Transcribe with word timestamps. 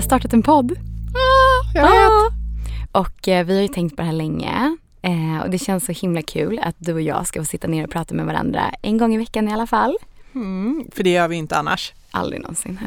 har 0.00 0.04
startat 0.04 0.32
en 0.32 0.42
podd. 0.42 0.72
Ah, 0.72 1.72
jag 1.74 1.82
vet. 1.82 1.92
Ah. 1.92 2.30
Och 3.00 3.28
eh, 3.28 3.46
vi 3.46 3.54
har 3.54 3.62
ju 3.62 3.68
tänkt 3.68 3.96
på 3.96 4.02
det 4.02 4.06
här 4.06 4.12
länge. 4.12 4.76
Eh, 5.02 5.40
och 5.44 5.50
det 5.50 5.58
känns 5.58 5.84
så 5.84 5.92
himla 5.92 6.22
kul 6.22 6.60
att 6.62 6.74
du 6.78 6.92
och 6.92 7.00
jag 7.00 7.26
ska 7.26 7.40
få 7.40 7.44
sitta 7.44 7.68
ner 7.68 7.84
och 7.84 7.90
prata 7.90 8.14
med 8.14 8.26
varandra 8.26 8.74
en 8.82 8.98
gång 8.98 9.14
i 9.14 9.18
veckan 9.18 9.48
i 9.48 9.52
alla 9.52 9.66
fall. 9.66 9.96
Mm, 10.34 10.86
för 10.92 11.02
det 11.02 11.10
gör 11.10 11.28
vi 11.28 11.36
inte 11.36 11.56
annars. 11.56 11.92
Aldrig 12.10 12.42
någonsin. 12.42 12.80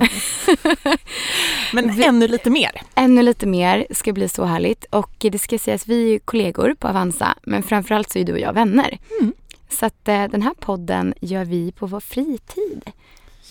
Men 1.74 1.96
vi, 1.96 2.04
ännu 2.04 2.28
lite 2.28 2.50
mer. 2.50 2.82
Ännu 2.96 3.22
lite 3.22 3.46
mer 3.46 3.88
ska 3.92 4.14
bli 4.14 4.30
så 4.30 4.46
härligt. 4.46 4.86
Och 4.86 5.16
det 5.20 5.40
ska 5.40 5.60
sägas, 5.60 5.88
vi 5.88 6.16
är 6.16 6.20
kollegor 6.20 6.76
på 6.80 6.88
Avanza. 6.88 7.36
Men 7.44 7.64
framförallt 7.64 8.12
så 8.12 8.20
är 8.20 8.24
du 8.24 8.34
och 8.34 8.40
jag 8.40 8.54
vänner. 8.54 8.98
Mm. 9.22 9.34
Så 9.70 9.86
att 9.86 10.08
eh, 10.08 10.24
den 10.24 10.42
här 10.42 10.54
podden 10.60 11.14
gör 11.22 11.46
vi 11.46 11.72
på 11.72 11.86
vår 11.88 12.00
fritid. 12.00 12.82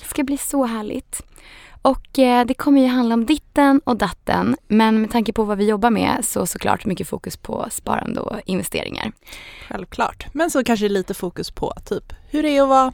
Det 0.00 0.08
ska 0.08 0.22
bli 0.22 0.38
så 0.38 0.64
härligt. 0.64 1.22
Och 1.82 2.18
eh, 2.18 2.46
det 2.46 2.54
kommer 2.54 2.80
ju 2.80 2.86
handla 2.86 3.14
om 3.14 3.26
ditten 3.26 3.80
och 3.84 3.96
datten. 3.96 4.56
Men 4.68 5.00
med 5.00 5.10
tanke 5.10 5.32
på 5.32 5.44
vad 5.44 5.58
vi 5.58 5.68
jobbar 5.68 5.90
med 5.90 6.18
så 6.22 6.46
såklart 6.46 6.84
mycket 6.84 7.08
fokus 7.08 7.36
på 7.36 7.66
sparande 7.70 8.20
och 8.20 8.40
investeringar. 8.46 9.12
Självklart. 9.68 10.26
Men 10.32 10.50
så 10.50 10.64
kanske 10.64 10.88
lite 10.88 11.14
fokus 11.14 11.50
på 11.50 11.72
typ 11.84 12.12
hur 12.30 12.42
det 12.42 12.48
är 12.48 12.62
att 12.62 12.68
vara 12.68 12.92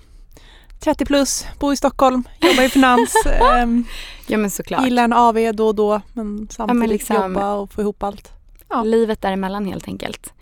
30 0.81 1.05
plus, 1.05 1.47
bo 1.59 1.73
i 1.73 1.77
Stockholm, 1.77 2.25
jobba 2.41 2.63
i 2.63 2.69
finans. 2.69 3.15
ähm, 3.27 3.85
ja 4.27 4.39
men 4.39 4.51
såklart. 4.51 4.85
Gilla 4.85 5.03
en 5.03 5.13
AV 5.13 5.53
då 5.55 5.67
och 5.67 5.75
då 5.75 6.01
men 6.13 6.49
samtidigt 6.51 6.59
ja, 6.59 6.75
men 6.75 6.89
liksom, 6.89 7.17
jobba 7.17 7.53
och 7.53 7.73
få 7.73 7.81
ihop 7.81 8.03
allt. 8.03 8.33
Ja. 8.69 8.83
Livet 8.83 9.23
däremellan 9.23 9.67
helt 9.67 9.89
enkelt. 9.89 10.33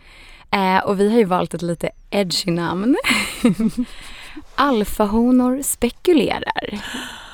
Eh, 0.50 0.78
och 0.78 1.00
vi 1.00 1.10
har 1.10 1.18
ju 1.18 1.24
valt 1.24 1.54
ett 1.54 1.62
lite 1.62 1.90
edgy 2.10 2.50
namn. 2.50 2.96
Alfahonor 4.54 5.62
spekulerar. 5.62 6.80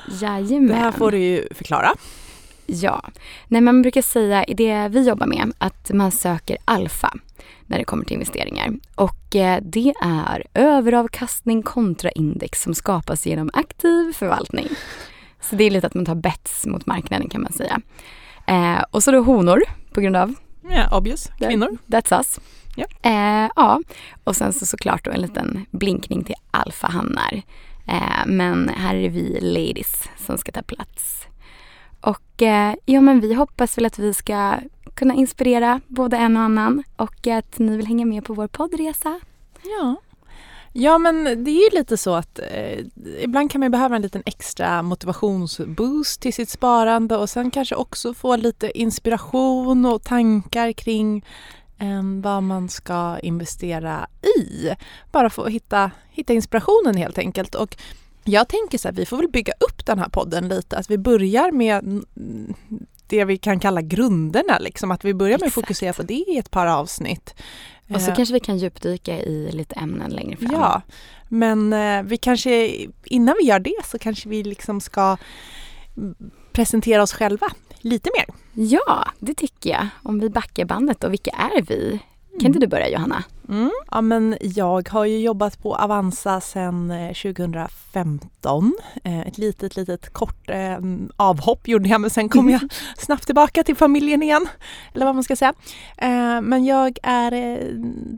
Jajamän. 0.08 0.68
Det 0.68 0.74
här 0.74 0.92
får 0.92 1.10
du 1.10 1.18
ju 1.18 1.48
förklara. 1.50 1.92
Ja. 2.66 3.02
Nej, 3.48 3.60
man 3.60 3.82
brukar 3.82 4.02
säga 4.02 4.44
i 4.44 4.54
det 4.54 4.88
vi 4.88 5.08
jobbar 5.08 5.26
med 5.26 5.52
att 5.58 5.90
man 5.94 6.10
söker 6.10 6.56
alfa 6.64 7.12
när 7.66 7.78
det 7.78 7.84
kommer 7.84 8.04
till 8.04 8.14
investeringar. 8.14 8.70
Och 8.94 9.36
eh, 9.36 9.62
det 9.62 9.94
är 10.02 10.44
överavkastning 10.54 11.62
kontra 11.62 12.10
index 12.10 12.62
som 12.62 12.74
skapas 12.74 13.26
genom 13.26 13.50
aktiv 13.52 14.12
förvaltning. 14.12 14.68
Så 15.40 15.56
det 15.56 15.64
är 15.64 15.70
lite 15.70 15.86
att 15.86 15.94
man 15.94 16.04
tar 16.04 16.14
bets 16.14 16.66
mot 16.66 16.86
marknaden 16.86 17.28
kan 17.28 17.42
man 17.42 17.52
säga. 17.52 17.80
Eh, 18.46 18.84
och 18.90 19.02
så 19.02 19.10
då 19.10 19.20
honor 19.22 19.62
på 19.92 20.00
grund 20.00 20.16
av 20.16 20.34
Ja, 20.62 20.70
yeah, 20.70 20.96
obvious. 20.96 21.30
Kvinnor. 21.38 21.78
That's 21.86 22.16
us. 22.18 22.40
Yeah. 22.76 23.44
Eh, 23.44 23.50
ja, 23.56 23.80
och 24.24 24.36
sen 24.36 24.52
så 24.52 24.66
såklart 24.66 25.04
då 25.04 25.10
en 25.10 25.20
liten 25.20 25.66
blinkning 25.70 26.24
till 26.24 26.34
alfahannar. 26.50 27.42
Eh, 27.86 28.26
men 28.26 28.68
här 28.68 28.94
är 28.94 29.02
det 29.02 29.08
vi 29.08 29.40
ladies 29.40 30.08
som 30.16 30.38
ska 30.38 30.52
ta 30.52 30.62
plats. 30.62 31.26
Och 32.00 32.42
eh, 32.42 32.74
ja, 32.84 33.00
men 33.00 33.20
vi 33.20 33.34
hoppas 33.34 33.78
väl 33.78 33.86
att 33.86 33.98
vi 33.98 34.14
ska 34.14 34.54
kunna 34.94 35.14
inspirera 35.14 35.80
både 35.88 36.16
en 36.16 36.36
och 36.36 36.42
annan 36.42 36.82
och 36.96 37.26
att 37.26 37.58
ni 37.58 37.76
vill 37.76 37.86
hänga 37.86 38.06
med 38.06 38.24
på 38.24 38.34
vår 38.34 38.46
poddresa. 38.48 39.20
Ja. 39.62 39.96
Ja 40.74 40.98
men 40.98 41.44
det 41.44 41.50
är 41.50 41.70
ju 41.72 41.78
lite 41.78 41.96
så 41.96 42.14
att 42.14 42.38
eh, 42.38 42.78
ibland 43.20 43.50
kan 43.50 43.60
man 43.60 43.70
behöva 43.70 43.96
en 43.96 44.02
liten 44.02 44.22
extra 44.26 44.82
motivationsboost 44.82 46.20
till 46.20 46.34
sitt 46.34 46.48
sparande 46.48 47.16
och 47.16 47.30
sen 47.30 47.50
kanske 47.50 47.74
också 47.74 48.14
få 48.14 48.36
lite 48.36 48.78
inspiration 48.78 49.86
och 49.86 50.02
tankar 50.02 50.72
kring 50.72 51.24
eh, 51.82 52.02
vad 52.22 52.42
man 52.42 52.68
ska 52.68 53.18
investera 53.18 54.06
i. 54.38 54.70
Bara 55.12 55.30
för 55.30 55.46
att 55.46 55.52
hitta, 55.52 55.90
hitta 56.10 56.32
inspirationen 56.32 56.96
helt 56.96 57.18
enkelt. 57.18 57.54
Och 57.54 57.76
jag 58.24 58.48
tänker 58.48 58.78
så 58.78 58.88
här, 58.88 58.94
vi 58.94 59.06
får 59.06 59.16
väl 59.16 59.28
bygga 59.28 59.52
upp 59.60 59.86
den 59.86 59.98
här 59.98 60.08
podden 60.08 60.48
lite, 60.48 60.76
att 60.76 60.90
vi 60.90 60.98
börjar 60.98 61.52
med 61.52 62.04
det 63.06 63.24
vi 63.24 63.38
kan 63.38 63.60
kalla 63.60 63.82
grunderna, 63.82 64.58
liksom, 64.58 64.90
att 64.90 65.04
vi 65.04 65.14
börjar 65.14 65.38
med 65.38 65.46
att 65.46 65.52
fokusera 65.52 65.92
på 65.92 66.02
det 66.02 66.24
i 66.28 66.38
ett 66.38 66.50
par 66.50 66.66
avsnitt. 66.66 67.34
Och 67.94 68.00
så 68.00 68.10
eh, 68.10 68.16
kanske 68.16 68.34
vi 68.34 68.40
kan 68.40 68.58
djupdyka 68.58 69.18
i 69.18 69.52
lite 69.52 69.74
ämnen 69.74 70.10
längre 70.10 70.36
fram. 70.36 70.52
Ja, 70.52 70.82
men 71.28 71.72
eh, 71.72 72.02
vi 72.02 72.16
kanske, 72.16 72.76
innan 73.04 73.36
vi 73.40 73.46
gör 73.46 73.58
det 73.58 73.84
så 73.84 73.98
kanske 73.98 74.28
vi 74.28 74.42
liksom 74.42 74.80
ska 74.80 75.16
presentera 76.52 77.02
oss 77.02 77.12
själva 77.12 77.46
lite 77.84 78.10
mer. 78.16 78.26
Ja, 78.54 79.04
det 79.18 79.34
tycker 79.34 79.70
jag. 79.70 79.86
Om 80.02 80.20
vi 80.20 80.30
backar 80.30 80.64
bandet 80.64 81.04
och 81.04 81.12
vilka 81.12 81.30
är 81.30 81.62
vi? 81.62 82.00
Kan 82.40 82.46
inte 82.46 82.58
du 82.58 82.66
börja 82.66 82.88
Johanna? 82.88 83.24
Mm. 83.48 83.70
Ja 83.90 84.00
men 84.00 84.36
jag 84.40 84.88
har 84.88 85.04
ju 85.04 85.18
jobbat 85.18 85.62
på 85.62 85.76
Avanza 85.76 86.40
sedan 86.40 86.92
2015. 87.22 88.74
Eh, 89.04 89.20
eh, 89.20 89.26
ett 89.26 89.38
litet 89.38 89.76
litet 89.76 90.12
kort 90.12 90.50
eh, 90.50 90.78
avhopp 91.16 91.68
gjorde 91.68 91.88
jag 91.88 92.00
men 92.00 92.10
sen 92.10 92.28
kom 92.28 92.50
jag 92.50 92.60
snabbt 92.98 93.26
tillbaka 93.26 93.64
till 93.64 93.76
familjen 93.76 94.22
igen. 94.22 94.48
Eller 94.94 95.06
vad 95.06 95.14
man 95.14 95.24
ska 95.24 95.36
säga. 95.36 95.54
Men 96.42 96.64
jag 96.64 96.98
är 97.02 97.30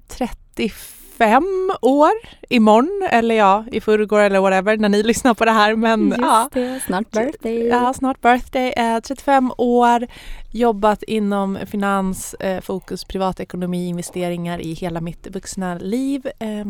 35 0.08 1.03
fem 1.19 1.70
år 1.82 2.12
imorgon 2.48 3.08
eller 3.10 3.34
ja, 3.34 3.64
i 3.72 3.80
förrgår 3.80 4.20
eller 4.20 4.41
whatever 4.41 4.76
när 4.76 4.88
ni 4.88 5.02
lyssnar 5.02 5.34
på 5.34 5.44
det 5.44 5.50
här. 5.50 5.76
Men 5.76 6.08
Just 6.08 6.20
ja, 6.20 6.48
det, 6.52 6.80
snart 6.86 7.10
birthday. 7.10 7.66
Ja, 7.66 7.92
snart 7.94 8.20
birthday. 8.20 8.72
Eh, 8.76 9.00
35 9.00 9.52
år, 9.58 10.06
jobbat 10.52 11.02
inom 11.02 11.58
finans, 11.66 12.34
eh, 12.34 12.60
fokus 12.60 13.04
privatekonomi, 13.04 13.88
investeringar 13.88 14.60
i 14.60 14.72
hela 14.72 15.00
mitt 15.00 15.26
vuxna 15.26 15.75
liv. 15.75 16.26
Eh, 16.38 16.64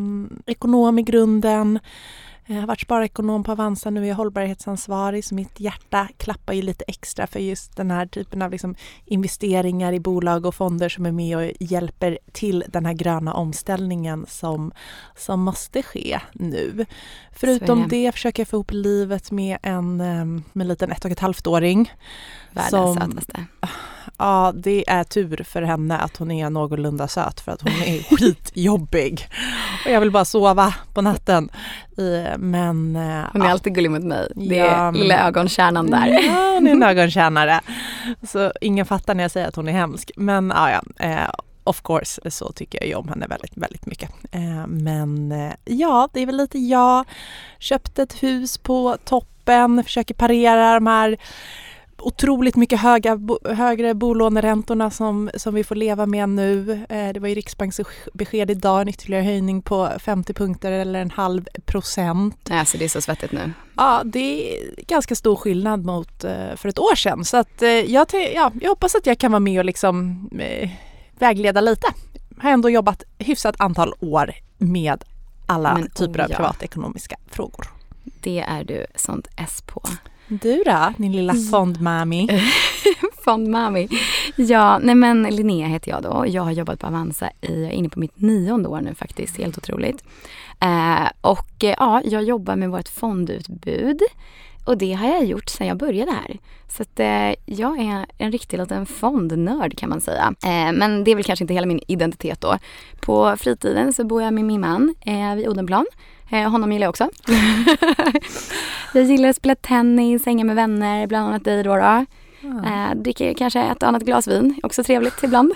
ekonom 0.47 0.99
i 0.99 1.03
grunden. 1.03 1.79
Jag 2.47 2.61
har 2.61 2.67
varit 2.67 2.81
sparekonom 2.81 3.45
på 3.45 3.53
Avanza, 3.53 3.91
nu 3.91 4.05
är 4.05 4.09
jag 4.09 4.17
hållbarhetsansvarig 4.17 5.25
så 5.25 5.35
mitt 5.35 5.61
hjärta 5.61 6.09
klappar 6.17 6.53
ju 6.53 6.63
lite 6.63 6.85
extra 6.89 7.27
för 7.27 7.41
just 7.41 7.77
den 7.77 7.91
här 7.91 8.07
typen 8.07 8.43
av 8.43 8.51
liksom 8.51 8.75
investeringar 9.05 9.93
i 9.93 10.01
bolag 10.01 10.47
och 10.47 10.55
fonder 10.55 10.89
som 10.89 11.07
är 11.07 11.13
med 11.13 11.37
och 11.37 11.53
hjälper 11.61 12.19
till 12.33 12.65
den 12.69 12.87
här 12.87 12.93
gröna 12.93 13.35
omställningen 13.35 14.27
som, 14.29 14.73
som 15.17 15.41
måste 15.41 15.83
ske 15.83 16.21
nu. 16.33 16.87
Förutom 17.33 17.89
det 17.89 18.13
försöker 18.13 18.41
jag 18.41 18.49
få 18.49 18.57
ihop 18.57 18.73
livet 18.73 19.31
med 19.31 19.59
en, 19.63 20.01
eh, 20.01 20.25
med 20.53 20.65
en 20.65 20.69
liten 20.69 20.93
ett 20.93 21.05
och 21.05 21.11
ett 21.11 21.21
halvt 21.21 21.47
åring. 21.47 21.93
Världens 22.53 22.99
sötaste. 22.99 23.45
Ja, 24.19 24.53
det 24.57 24.91
är 24.91 25.05
tur 25.05 25.45
för 25.45 25.63
henne 25.63 25.99
att 25.99 26.17
hon 26.17 26.31
är 26.31 26.51
någorlunda 26.51 27.09
söt 27.09 27.41
för 27.41 27.53
att 27.53 27.63
hon 27.63 27.73
är 27.73 28.03
skitjobbig. 28.17 29.29
Och 29.85 29.91
jag 29.91 30.01
vill 30.01 30.11
bara 30.11 30.25
sova 30.25 30.75
på 30.95 31.03
natten. 31.03 31.51
Men... 32.39 32.97
Eh, 32.97 33.27
hon 33.33 33.43
är 33.43 33.47
ja. 33.47 33.51
alltid 33.51 33.75
gullig 33.75 33.91
mot 33.91 34.03
mig. 34.03 34.33
Det 34.35 34.59
är 34.59 34.85
ja, 34.85 34.91
lilla 34.91 35.27
ögonkärnan 35.27 35.91
där. 35.91 36.07
Ja, 36.07 36.53
hon 36.55 36.67
är 36.67 36.71
en 36.73 36.83
ögontjänare. 36.83 37.61
Så 38.23 38.53
ingen 38.61 38.87
fattar 38.87 39.15
när 39.15 39.25
jag 39.25 39.31
säger 39.31 39.49
att 39.49 39.57
hon 39.57 39.69
är 39.69 39.73
hemsk. 39.73 40.11
Men 40.17 40.53
ja, 40.57 40.71
ja. 40.71 41.07
Eh, 41.07 41.31
of 41.65 41.83
course 41.83 42.31
så 42.31 42.53
tycker 42.53 42.79
jag 42.79 42.89
ju 42.89 42.95
om 42.95 43.09
henne 43.09 43.27
väldigt, 43.27 43.57
väldigt 43.57 43.87
mycket. 43.87 44.11
Eh, 44.31 44.67
men 44.67 45.35
ja, 45.65 46.09
det 46.13 46.21
är 46.21 46.27
väl 46.27 46.37
lite 46.37 46.59
jag. 46.59 47.05
Köpte 47.59 48.03
ett 48.03 48.23
hus 48.23 48.59
på 48.59 48.97
toppen, 49.05 49.85
försöker 49.85 50.15
parera 50.15 50.75
de 50.75 50.87
här 50.87 51.19
otroligt 52.05 52.57
mycket 52.57 52.81
höga, 52.81 53.19
högre 53.45 53.95
bolåneräntorna 53.95 54.91
som, 54.91 55.31
som 55.35 55.55
vi 55.55 55.65
får 55.65 55.75
leva 55.75 56.07
med 56.07 56.29
nu. 56.29 56.85
Eh, 56.89 57.13
det 57.13 57.21
var 57.21 57.29
ju 57.29 57.35
Riksbanks 57.35 57.81
besked 58.13 58.51
idag, 58.51 58.81
en 58.81 58.89
ytterligare 58.89 59.25
höjning 59.25 59.63
på 59.63 59.91
50 59.99 60.35
punkter 60.35 60.73
eller 60.73 61.01
en 61.01 61.11
halv 61.11 61.49
procent. 61.67 62.51
Alltså 62.51 62.79
det 62.79 62.85
är 62.85 62.89
så 62.89 63.01
svettigt 63.01 63.33
nu. 63.33 63.53
Ja, 63.77 64.03
det 64.05 64.59
är 64.59 64.85
ganska 64.87 65.15
stor 65.15 65.37
skillnad 65.37 65.85
mot 65.85 66.25
eh, 66.25 66.57
för 66.57 66.69
ett 66.69 66.79
år 66.79 66.95
sedan. 66.95 67.25
Så 67.25 67.37
att, 67.37 67.63
eh, 67.63 67.69
jag, 67.69 68.07
ja, 68.35 68.53
jag 68.61 68.69
hoppas 68.69 68.95
att 68.95 69.07
jag 69.07 69.19
kan 69.19 69.33
vara 69.33 69.41
med 69.41 69.59
och 69.59 69.65
liksom 69.65 70.29
vägleda 71.19 71.61
lite. 71.61 71.87
Jag 72.37 72.43
har 72.43 72.51
ändå 72.51 72.71
jobbat 72.71 73.03
hyfsat 73.19 73.55
antal 73.59 73.95
år 74.01 74.35
med 74.59 75.05
alla 75.47 75.75
Men, 75.75 75.91
typer 75.91 76.21
oh, 76.21 76.25
av 76.25 76.29
privatekonomiska 76.29 77.17
frågor. 77.31 77.67
Det 78.21 78.41
är 78.41 78.65
du 78.65 78.87
sånt 78.95 79.29
S 79.37 79.63
på. 79.67 79.83
Du 80.29 80.63
då, 80.67 80.93
din 80.97 81.13
lilla 81.13 81.33
mm. 81.33 81.45
fondmami? 81.45 82.29
fondmami. 83.25 83.89
Ja, 84.37 84.79
nej 84.79 84.95
men 84.95 85.23
Linnea 85.23 85.67
heter 85.67 85.91
jag 85.91 86.03
då. 86.03 86.25
Jag 86.29 86.43
har 86.43 86.53
jobbat 86.53 86.81
på 86.81 86.87
Avanza 86.87 87.31
i, 87.41 87.63
jag 87.63 87.73
är 87.73 87.75
inne 87.75 87.89
på 87.89 88.01
mitt 88.01 88.21
nionde 88.21 88.69
år 88.69 88.81
nu 88.81 88.95
faktiskt, 88.95 89.39
helt 89.39 89.59
otroligt. 89.59 90.05
Eh, 90.61 91.09
och 91.21 91.65
eh, 91.65 91.75
ja, 91.79 92.03
jag 92.05 92.23
jobbar 92.23 92.57
med 92.57 92.71
vårt 92.71 92.89
fondutbud. 92.89 94.03
Och 94.65 94.79
det 94.79 94.93
har 94.93 95.09
jag 95.09 95.25
gjort 95.25 95.49
sedan 95.49 95.67
jag 95.67 95.77
började 95.77 96.11
här. 96.11 96.39
Så 96.69 96.83
att 96.83 97.01
eh, 97.01 97.35
jag 97.47 97.79
är 97.79 98.07
en 98.19 98.33
riktig 98.33 98.59
liten 98.59 98.87
fondnörd 98.87 99.79
kan 99.79 99.89
man 99.89 100.01
säga. 100.01 100.35
Eh, 100.45 100.73
men 100.73 101.05
det 101.05 101.11
är 101.11 101.15
väl 101.15 101.25
kanske 101.25 101.43
inte 101.43 101.55
hela 101.55 101.67
min 101.67 101.81
identitet 101.87 102.41
då. 102.41 102.59
På 103.01 103.37
fritiden 103.37 103.93
så 103.93 104.05
bor 104.05 104.23
jag 104.23 104.35
med 104.35 104.45
min 104.45 104.61
man 104.61 104.95
eh, 105.01 105.35
vid 105.35 105.49
Odenplan. 105.49 105.87
Eh, 106.31 106.51
honom 106.51 106.73
gillar 106.73 106.85
jag 106.85 106.91
också. 106.91 107.09
jag 108.95 109.05
gillar 109.05 109.29
att 109.29 109.37
spela 109.37 109.55
tennis, 109.55 110.27
hänga 110.27 110.45
med 110.45 110.57
vänner, 110.57 111.07
bland 111.07 111.29
annat 111.29 111.45
dig 111.45 111.63
då. 111.63 111.77
då. 111.77 112.05
Mm. 112.43 113.03
Dricker 113.03 113.35
kanske 113.35 113.61
ett 113.61 113.83
annat 113.83 114.03
glas 114.03 114.29
vin, 114.29 114.61
också 114.63 114.85
trevligt 114.85 115.23
ibland. 115.23 115.53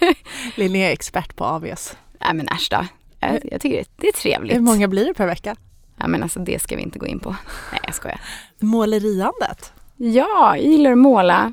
Linnea 0.54 0.88
är 0.88 0.92
expert 0.92 1.36
på 1.36 1.44
AVs. 1.44 1.96
Nej 2.20 2.34
men 2.34 2.48
äsch 2.48 2.68
då. 2.70 2.86
Jag, 3.20 3.40
jag 3.52 3.60
tycker 3.60 3.84
det 3.96 4.08
är 4.08 4.12
trevligt. 4.12 4.56
Hur 4.56 4.60
många 4.60 4.88
blir 4.88 5.04
det 5.04 5.14
per 5.14 5.26
vecka? 5.26 5.56
Ja 5.96 6.06
men 6.08 6.22
alltså 6.22 6.40
det 6.40 6.62
ska 6.62 6.76
vi 6.76 6.82
inte 6.82 6.98
gå 6.98 7.06
in 7.06 7.18
på. 7.18 7.36
Nej 7.72 7.80
jag 7.84 7.94
skojar. 7.94 8.20
Måleriandet? 8.60 9.72
Ja, 9.96 10.56
jag 10.56 10.66
gillar 10.66 10.92
att 10.92 10.98
måla. 10.98 11.52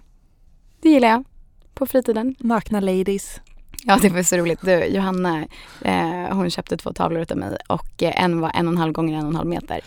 det 0.82 0.90
gillar 0.90 1.08
jag. 1.10 1.24
På 1.74 1.86
fritiden. 1.86 2.36
Nakna 2.40 2.80
ladies. 2.80 3.40
Ja, 3.84 4.00
det 4.02 4.10
var 4.10 4.24
så 4.24 4.38
roligt. 4.38 4.60
Du, 4.62 4.86
Johanna, 4.86 5.46
eh, 5.82 6.36
hon 6.36 6.50
köpte 6.50 6.78
två 6.78 6.94
tavlor 6.94 7.26
av 7.32 7.38
mig 7.38 7.58
och 7.68 8.04
eh, 8.04 8.24
en 8.24 8.40
var 8.40 8.52
en 8.56 8.68
och 8.68 8.74
en 8.74 8.78
halv 8.78 8.94
gånger 8.94 9.18
en 9.18 9.24
och 9.24 9.30
en 9.30 9.36
halv 9.36 9.50
meter. 9.50 9.80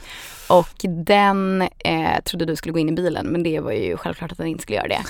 Och 0.49 0.77
den 1.05 1.63
eh, 1.79 2.21
trodde 2.25 2.45
du 2.45 2.57
skulle 2.57 2.73
gå 2.73 2.79
in 2.79 2.89
i 2.89 2.93
bilen 2.93 3.27
men 3.27 3.43
det 3.43 3.61
var 3.61 3.73
ju 3.73 3.97
självklart 3.97 4.33
att 4.33 4.39
den 4.39 4.47
inte 4.47 4.63
skulle 4.63 4.77
göra 4.77 4.89
det. 4.89 5.03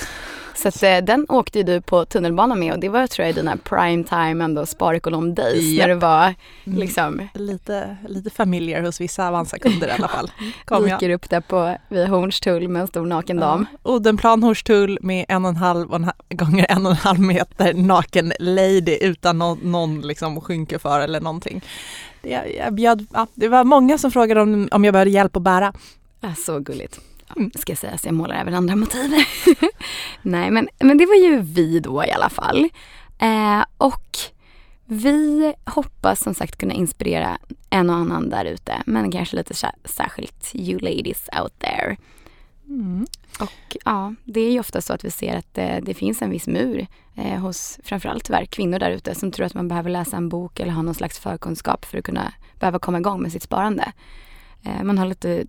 Så 0.62 0.68
att, 0.68 0.82
eh, 0.82 0.96
den 0.96 1.26
åkte 1.28 1.58
ju 1.58 1.64
du 1.64 1.80
på 1.80 2.04
tunnelbanan 2.04 2.58
med 2.60 2.72
och 2.72 2.78
det 2.78 2.88
var 2.88 3.06
tror 3.06 3.26
jag 3.26 3.34
dina 3.34 3.56
prime 3.56 4.04
time 4.04 4.44
ändå 4.44 4.66
sparekonom 4.66 5.34
days 5.34 5.62
Japp. 5.64 5.88
när 5.88 5.94
du 5.94 6.00
var 6.00 6.34
Mm. 6.66 6.78
liksom 6.78 7.28
Lite, 7.34 7.96
lite 8.08 8.30
familiar 8.30 8.82
hos 8.82 9.00
vissa 9.00 9.28
Avanza-kunder 9.28 9.88
i 9.88 9.90
alla 9.90 10.08
fall. 10.08 10.30
Kom 10.64 10.82
dyker 10.84 11.10
upp 11.10 11.30
där 11.30 11.40
på 11.40 11.76
vid 11.88 12.08
Hornstull 12.08 12.68
med 12.68 12.82
en 12.82 12.88
stor 12.88 13.06
naken 13.06 13.36
dam. 13.36 13.66
Ja. 13.72 13.78
Odenplan 13.92 14.42
Hornstull 14.42 14.98
med 15.02 15.24
en 15.28 15.44
och 15.44 15.48
en 15.48 15.56
halv 15.56 15.88
gånger 16.30 16.66
en 16.68 16.86
och 16.86 16.92
en 16.92 16.98
halv 16.98 17.20
meter 17.20 17.74
naken 17.74 18.32
lady 18.38 18.98
utan 19.00 19.38
någon, 19.38 19.58
någon 19.62 20.00
liksom 20.00 20.40
skynke 20.40 20.78
för 20.78 21.00
eller 21.00 21.20
någonting. 21.20 21.64
Det, 22.22 22.28
jag, 22.30 22.54
jag 22.56 22.74
bjöd, 22.74 23.06
ja, 23.12 23.26
det 23.34 23.48
var 23.48 23.64
många 23.64 23.98
som 23.98 24.10
frågade 24.10 24.40
om, 24.40 24.68
om 24.72 24.84
jag 24.84 24.92
behövde 24.92 25.10
hjälp 25.10 25.36
att 25.36 25.42
bära. 25.42 25.72
Ja, 26.20 26.34
så 26.34 26.58
gulligt. 26.60 27.00
Ska 27.54 27.76
säga 27.76 27.98
så 27.98 28.08
jag 28.08 28.14
målar 28.14 28.34
även 28.34 28.54
andra 28.54 28.76
motiv. 28.76 29.10
Nej 30.22 30.50
men, 30.50 30.69
men 30.81 30.98
det 30.98 31.06
var 31.06 31.14
ju 31.14 31.38
vi 31.40 31.81
då 31.81 32.04
i 32.04 32.10
alla 32.10 32.28
fall. 32.28 32.69
Eh, 33.19 33.64
och 33.78 34.19
vi 34.86 35.54
hoppas 35.64 36.20
som 36.20 36.34
sagt 36.34 36.58
kunna 36.58 36.75
inspirera 36.75 37.38
en 37.70 37.90
och 37.90 37.96
annan 37.96 38.31
där 38.31 38.44
ute. 38.44 38.82
Men 38.86 39.10
kanske 39.12 39.36
lite 39.36 39.54
sä- 39.54 39.75
särskilt 39.84 40.50
you 40.54 40.78
ladies 40.81 41.28
out 41.42 41.58
there. 41.58 41.96
Mm. 42.69 43.06
Och 43.40 43.76
ja, 43.84 44.14
det 44.25 44.40
är 44.40 44.50
ju 44.52 44.60
ofta 44.60 44.80
så 44.80 44.92
att 44.92 45.04
vi 45.04 45.10
ser 45.10 45.37
att 45.37 45.54
det, 45.54 45.80
det 45.82 45.94
finns 45.94 46.22
en 46.22 46.30
viss 46.30 46.46
mur 46.46 46.87
eh, 47.16 47.40
hos 47.40 47.78
framförallt 47.84 48.25
tyvärr 48.25 48.44
kvinnor 48.44 48.78
där 48.78 48.90
ute 48.90 49.14
som 49.14 49.30
tror 49.30 49.46
att 49.46 49.54
man 49.54 49.69
behöver 49.69 49.90
läsa 49.90 50.16
en 50.16 50.28
bok 50.28 50.60
eller 50.60 50.72
ha 50.72 50.82
någon 50.82 50.94
slags 50.94 51.19
förkunskap 51.19 51.84
för 51.84 51.98
att 51.98 52.04
kunna 52.04 52.32
behöva 52.60 52.78
komma 52.78 52.98
igång 52.98 53.22
med 53.22 53.32
sitt 53.32 53.42
sparande. 53.42 53.92
Eh, 54.64 54.82
man 54.82 54.98
har 54.98 55.06
lite 55.06 55.44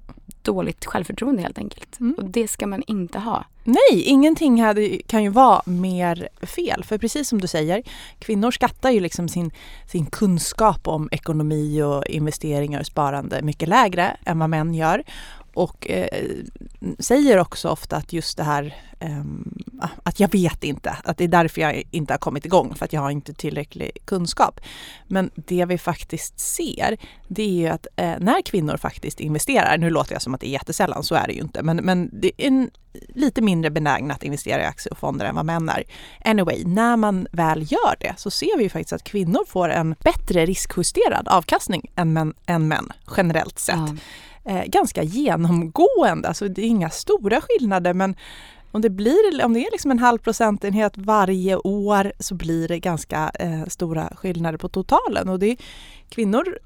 dåligt 0.45 0.85
självförtroende 0.85 1.41
helt 1.41 1.57
enkelt. 1.57 1.99
Mm. 1.99 2.13
Och 2.17 2.25
det 2.25 2.47
ska 2.47 2.67
man 2.67 2.83
inte 2.87 3.19
ha. 3.19 3.45
Nej, 3.63 4.01
ingenting 4.03 4.61
hade, 4.61 4.97
kan 5.07 5.23
ju 5.23 5.29
vara 5.29 5.61
mer 5.65 6.29
fel. 6.41 6.83
För 6.83 6.97
precis 6.97 7.29
som 7.29 7.41
du 7.41 7.47
säger, 7.47 7.83
kvinnor 8.19 8.51
skattar 8.51 8.89
ju 8.89 8.99
liksom 8.99 9.29
sin, 9.29 9.51
sin 9.91 10.05
kunskap 10.05 10.87
om 10.87 11.09
ekonomi 11.11 11.81
och 11.81 12.05
investeringar 12.05 12.79
och 12.79 12.85
sparande 12.85 13.41
mycket 13.41 13.69
lägre 13.69 14.17
än 14.25 14.39
vad 14.39 14.49
män 14.49 14.73
gör. 14.73 15.03
Och 15.55 15.89
eh, 15.89 16.07
säger 16.99 17.37
också 17.39 17.69
ofta 17.69 17.97
att 17.97 18.13
just 18.13 18.37
det 18.37 18.43
här 18.43 18.75
eh, 18.99 19.23
att 20.03 20.19
jag 20.19 20.31
vet 20.31 20.63
inte, 20.63 20.97
att 21.03 21.17
det 21.17 21.23
är 21.23 21.27
därför 21.27 21.61
jag 21.61 21.83
inte 21.91 22.13
har 22.13 22.17
kommit 22.17 22.45
igång 22.45 22.75
för 22.75 22.85
att 22.85 22.93
jag 22.93 23.01
har 23.01 23.09
inte 23.11 23.33
tillräcklig 23.33 23.91
kunskap. 24.05 24.61
Men 25.07 25.29
det 25.35 25.65
vi 25.65 25.77
faktiskt 25.77 26.39
ser 26.39 26.97
det 27.27 27.43
är 27.43 27.49
ju 27.49 27.67
att 27.67 27.87
eh, 27.95 28.13
när 28.19 28.41
kvinnor 28.41 28.77
faktiskt 28.77 29.19
investerar, 29.19 29.77
nu 29.77 29.89
låter 29.89 30.13
jag 30.13 30.21
som 30.21 30.33
att 30.33 30.41
det 30.41 30.47
är 30.47 30.51
jättesällan, 30.51 31.03
så 31.03 31.15
är 31.15 31.27
det 31.27 31.33
ju 31.33 31.41
inte, 31.41 31.63
men, 31.63 31.77
men 31.77 32.09
det 32.13 32.31
är 32.37 32.47
en, 32.47 32.69
lite 33.09 33.41
mindre 33.41 33.71
benägna 33.71 34.13
att 34.13 34.23
investera 34.23 34.61
i 34.61 34.65
aktier 34.65 34.93
och 34.93 34.97
fonder 34.97 35.25
än 35.25 35.35
vad 35.35 35.45
män 35.45 35.69
är. 35.69 35.83
Anyway, 36.25 36.63
när 36.65 36.97
man 36.97 37.27
väl 37.31 37.71
gör 37.71 37.95
det 37.99 38.13
så 38.17 38.31
ser 38.31 38.57
vi 38.57 38.63
ju 38.63 38.69
faktiskt 38.69 38.93
att 38.93 39.03
kvinnor 39.03 39.45
får 39.47 39.69
en 39.69 39.95
bättre 40.03 40.45
riskjusterad 40.45 41.27
avkastning 41.27 41.91
än 41.95 42.13
män, 42.13 42.33
än 42.45 42.67
män 42.67 42.89
generellt 43.17 43.59
sett. 43.59 43.75
Ja. 43.75 43.95
Eh, 44.45 44.63
ganska 44.65 45.03
genomgående, 45.03 46.27
alltså 46.27 46.47
det 46.47 46.61
är 46.61 46.65
inga 46.65 46.89
stora 46.89 47.41
skillnader 47.41 47.93
men 47.93 48.15
om 48.71 48.81
det, 48.81 48.89
blir, 48.89 49.45
om 49.45 49.53
det 49.53 49.59
är 49.59 49.71
liksom 49.71 49.91
en 49.91 49.99
halv 49.99 50.17
procentenhet 50.17 50.93
varje 50.95 51.55
år 51.55 52.11
så 52.19 52.35
blir 52.35 52.67
det 52.67 52.79
ganska 52.79 53.31
eh, 53.39 53.65
stora 53.67 54.13
skillnader 54.15 54.57
på 54.57 54.69
totalen. 54.69 55.29
Och 55.29 55.39
det, 55.39 55.57
kvinnor 56.09 56.57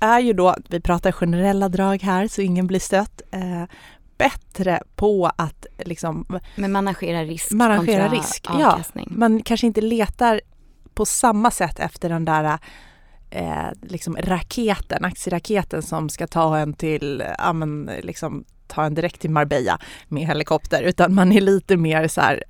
är 0.00 0.20
ju 0.20 0.32
då, 0.32 0.56
vi 0.68 0.80
pratar 0.80 1.12
generella 1.12 1.68
drag 1.68 2.02
här 2.02 2.28
så 2.28 2.42
ingen 2.42 2.66
blir 2.66 2.80
stött, 2.80 3.22
eh, 3.30 3.64
bättre 4.16 4.82
på 4.96 5.30
att 5.36 5.66
liksom 5.78 6.40
Men 6.56 6.72
managera 6.72 7.24
risk 7.24 7.50
Managera 7.50 8.08
risk, 8.08 8.46
ja. 8.48 8.72
avkastning. 8.72 9.08
man 9.10 9.42
kanske 9.42 9.66
inte 9.66 9.80
letar 9.80 10.40
på 10.94 11.06
samma 11.06 11.50
sätt 11.50 11.78
efter 11.78 12.08
den 12.08 12.24
där 12.24 12.58
eh, 13.30 13.68
liksom 13.82 14.16
raketen, 14.16 15.04
aktieraketen 15.04 15.82
som 15.82 16.08
ska 16.08 16.26
ta 16.26 16.58
en 16.58 16.72
till, 16.72 17.24
ja 17.38 17.52
men 17.52 17.90
liksom 18.02 18.44
ta 18.66 18.84
en 18.84 18.94
direkt 18.94 19.20
till 19.20 19.30
Marbella 19.30 19.78
med 20.08 20.26
helikopter 20.26 20.82
utan 20.82 21.14
man 21.14 21.32
är 21.32 21.40
lite 21.40 21.76
mer 21.76 22.08
så 22.08 22.20
här 22.20 22.42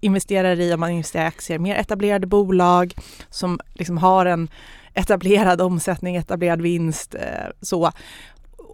investerar 0.00 0.60
i, 0.60 0.74
om 0.74 0.80
man 0.80 0.90
investerar 0.90 1.24
i 1.24 1.28
aktier, 1.28 1.58
mer 1.58 1.76
etablerade 1.76 2.26
bolag 2.26 2.94
som 3.30 3.60
liksom 3.74 3.98
har 3.98 4.26
en 4.26 4.48
etablerad 4.94 5.60
omsättning, 5.60 6.16
etablerad 6.16 6.62
vinst 6.62 7.14
eh, 7.14 7.50
så 7.60 7.92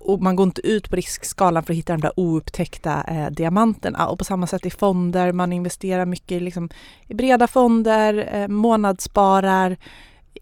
och 0.05 0.23
man 0.23 0.37
går 0.37 0.44
inte 0.44 0.67
ut 0.67 0.90
på 0.90 0.96
riskskalan 0.96 1.62
för 1.62 1.73
att 1.73 1.78
hitta 1.78 1.93
de 1.93 2.00
där 2.00 2.12
oupptäckta 2.17 3.05
eh, 3.08 3.31
diamanterna. 3.31 4.08
Och 4.08 4.19
på 4.19 4.25
samma 4.25 4.46
sätt 4.46 4.67
i 4.67 4.70
fonder, 4.70 5.32
man 5.32 5.52
investerar 5.52 6.06
mycket 6.06 6.32
i, 6.32 6.40
liksom, 6.40 6.69
i 7.06 7.14
breda 7.14 7.46
fonder, 7.46 8.28
eh, 8.32 8.49
månadssparar, 8.49 9.76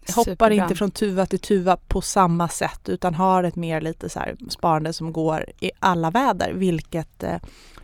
hoppar 0.07 0.23
Superbra. 0.23 0.53
inte 0.53 0.75
från 0.75 0.91
tuva 0.91 1.25
till 1.25 1.39
tuva 1.39 1.77
på 1.87 2.01
samma 2.01 2.47
sätt 2.47 2.89
utan 2.89 3.15
har 3.15 3.43
ett 3.43 3.55
mer 3.55 3.81
lite 3.81 4.09
så 4.09 4.19
här 4.19 4.35
sparande 4.49 4.93
som 4.93 5.13
går 5.13 5.45
i 5.59 5.71
alla 5.79 6.11
väder, 6.11 6.53
vilket 6.53 7.23
eh, 7.23 7.35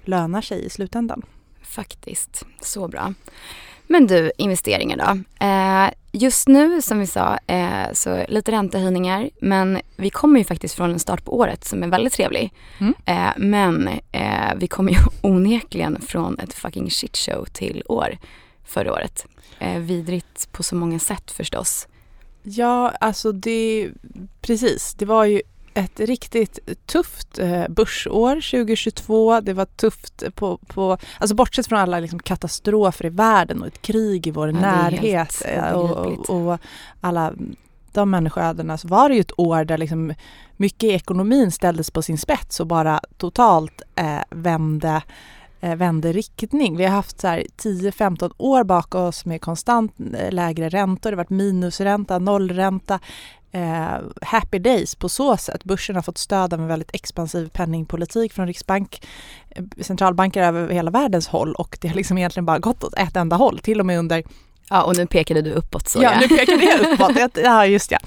lönar 0.04 0.42
sig 0.42 0.66
i 0.66 0.70
slutändan. 0.70 1.22
Faktiskt, 1.62 2.46
så 2.62 2.88
bra. 2.88 3.14
Men 3.88 4.08
du, 4.08 4.32
investeringar 4.38 4.98
då. 4.98 5.46
Eh, 5.46 5.90
just 6.12 6.48
nu 6.48 6.82
som 6.82 7.00
vi 7.00 7.08
sa, 7.08 7.38
eh, 7.48 7.94
så 7.94 8.26
lite 8.28 8.52
räntehöjningar. 8.52 9.30
Men 9.42 9.82
vi 9.96 10.10
kommer 10.10 10.40
ju 10.40 10.46
faktiskt 10.46 10.76
från 10.76 10.92
en 10.92 11.00
start 11.00 11.26
på 11.26 11.38
året 11.38 11.66
som 11.66 11.84
är 11.84 11.88
väldigt 11.88 12.14
trevlig. 12.14 12.54
Mm. 12.78 12.94
Eh, 13.06 13.34
men 13.38 13.90
eh, 14.12 14.56
vi 14.56 14.68
kommer 14.68 14.92
ju 14.92 14.98
onekligen 15.22 16.02
från 16.02 16.40
ett 16.40 16.54
fucking 16.54 16.90
shitshow 16.90 17.46
till 17.46 17.84
år 17.86 18.18
förra 18.66 18.94
året. 18.94 19.26
Eh, 19.60 19.80
vidrigt 19.80 20.52
på 20.52 20.64
så 20.64 20.76
många 20.76 21.00
sätt 21.00 21.32
förstås. 21.32 21.88
Ja, 22.50 22.90
alltså 22.90 23.32
det, 23.32 23.92
precis. 24.42 24.94
Det 24.94 25.06
var 25.06 25.26
ju 25.26 25.42
ett 25.74 26.00
riktigt 26.00 26.60
tufft 26.86 27.40
eh, 27.40 27.68
börsår 27.70 28.36
2022. 28.36 29.42
Det 29.42 29.54
var 29.54 29.66
tufft 29.66 30.24
på, 30.36 30.58
på 30.58 30.98
alltså 31.20 31.36
bortsett 31.36 31.68
från 31.68 31.80
alla 31.80 32.00
liksom, 32.00 32.20
katastrofer 32.20 33.06
i 33.06 33.10
världen 33.10 33.62
och 33.62 33.68
ett 33.68 33.82
krig 33.82 34.28
i 34.28 34.32
vår 34.32 34.48
Ja, 34.50 34.60
närhet 34.60 35.42
eh, 35.46 35.72
och, 35.72 36.30
och 36.30 36.60
alla 37.02 37.34
de 37.92 38.10
människoödena 38.10 38.78
så 38.78 38.88
var 38.88 39.10
det 39.10 39.16
ju 39.16 39.22
ett 39.22 39.40
år 39.40 39.66
där 39.66 39.78
liksom 39.78 40.14
mycket 40.58 40.84
i 40.84 40.94
ekonomin 40.94 41.52
ställdes 41.52 41.92
på 41.92 42.02
sin 42.02 42.18
spets 42.18 42.60
och 42.60 42.68
bara 42.68 43.00
totalt 43.18 43.82
eh, 43.96 44.22
vände 44.30 45.02
Eh, 45.62 45.76
vände 45.76 46.12
riktning. 46.12 46.78
Vi 46.78 46.86
har 46.86 46.92
haft 46.92 47.24
10-15 47.24 48.34
år 48.38 48.64
bakom 48.64 49.02
oss 49.02 49.26
med 49.26 49.42
konstant 49.42 49.94
eh, 50.18 50.32
lägre 50.32 50.70
räntor. 50.70 51.12
Det 51.12 51.16
har 51.16 51.24
varit 51.24 51.30
minusränta, 51.30 52.20
nollränta. 52.20 53.00
Eh, 53.52 53.98
happy 54.22 54.60
days 54.60 54.96
på 54.96 55.10
så 55.10 55.38
sätt. 55.38 55.64
Börsen 55.64 55.96
har 55.96 56.04
fått 56.04 56.18
stöd 56.18 56.54
av 56.54 56.62
en 56.62 56.68
väldigt 56.68 56.96
expansiv 56.96 57.50
penningpolitik 57.50 58.34
från 58.34 58.48
Riksbank, 58.48 59.06
eh, 59.50 59.64
centralbanker 59.82 60.44
över 60.44 60.70
hela 60.70 60.92
världens 60.92 61.28
håll 61.28 61.54
och 61.54 61.78
det 61.82 61.88
har 61.88 61.96
liksom 61.96 62.18
egentligen 62.18 62.46
bara 62.46 62.60
gått 62.60 62.84
åt 62.84 62.94
ett 62.94 63.16
enda 63.16 63.36
håll, 63.36 63.60
till 63.60 63.80
och 63.80 63.86
med 63.86 64.00
under 64.00 64.24
Ja, 64.70 64.84
och 64.84 64.98
nu 64.98 65.06
pekade 65.08 65.42
du 65.42 65.52
uppåt 65.52 65.88
så 65.88 66.04
Ja, 66.04 66.20
nu 66.22 66.28
pekade 66.28 66.64
jag 66.64 66.80
uppåt. 66.94 67.38
Ja, 67.44 67.66
just 67.66 67.92
ja. 67.92 67.98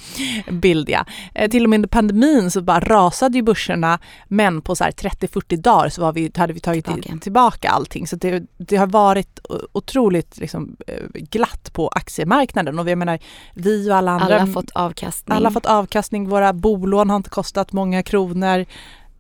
Bild 0.51 0.89
ja. 0.91 1.05
Eh, 1.35 1.51
Till 1.51 1.65
och 1.65 1.71
med 1.71 1.77
under 1.77 1.89
pandemin 1.89 2.51
så 2.51 2.63
bara 2.63 2.81
rasade 2.81 3.37
ju 3.39 3.43
börserna 3.43 3.99
men 4.29 4.63
på 4.63 4.77
så 4.77 4.85
här 4.85 4.91
30-40 4.91 5.57
dagar 5.57 5.89
så 5.89 6.03
var 6.03 6.13
vi, 6.13 6.33
hade 6.37 6.53
vi 6.53 6.61
tagit 6.61 6.85
Tillbaka. 6.85 7.19
tillbaka, 7.21 7.71
allting. 7.71 8.07
Så 8.07 8.17
det, 8.17 8.43
det 8.59 8.77
har 8.77 8.87
varit 8.87 9.41
otroligt 9.73 10.39
liksom, 10.39 10.77
eh, 10.87 10.95
glatt 11.13 11.73
på 11.73 11.89
aktiemarknaden 11.89 12.79
och 12.79 12.91
jag 12.91 12.99
menar 12.99 13.19
vi 13.55 13.91
och 13.91 13.97
alla 13.97 14.11
andra 14.11 14.25
Alla 14.27 14.39
har 14.39 14.47
fått 14.47 14.71
avkastning. 14.71 15.37
alla 15.37 15.49
har 15.49 15.53
fått 15.55 15.67
avkastning, 15.67 16.29
våra 16.29 16.53
bolån 16.53 17.11
har 17.11 17.17
inte 17.17 17.31
kostat 17.31 17.73
många 17.73 18.03
kronor. 18.03 18.67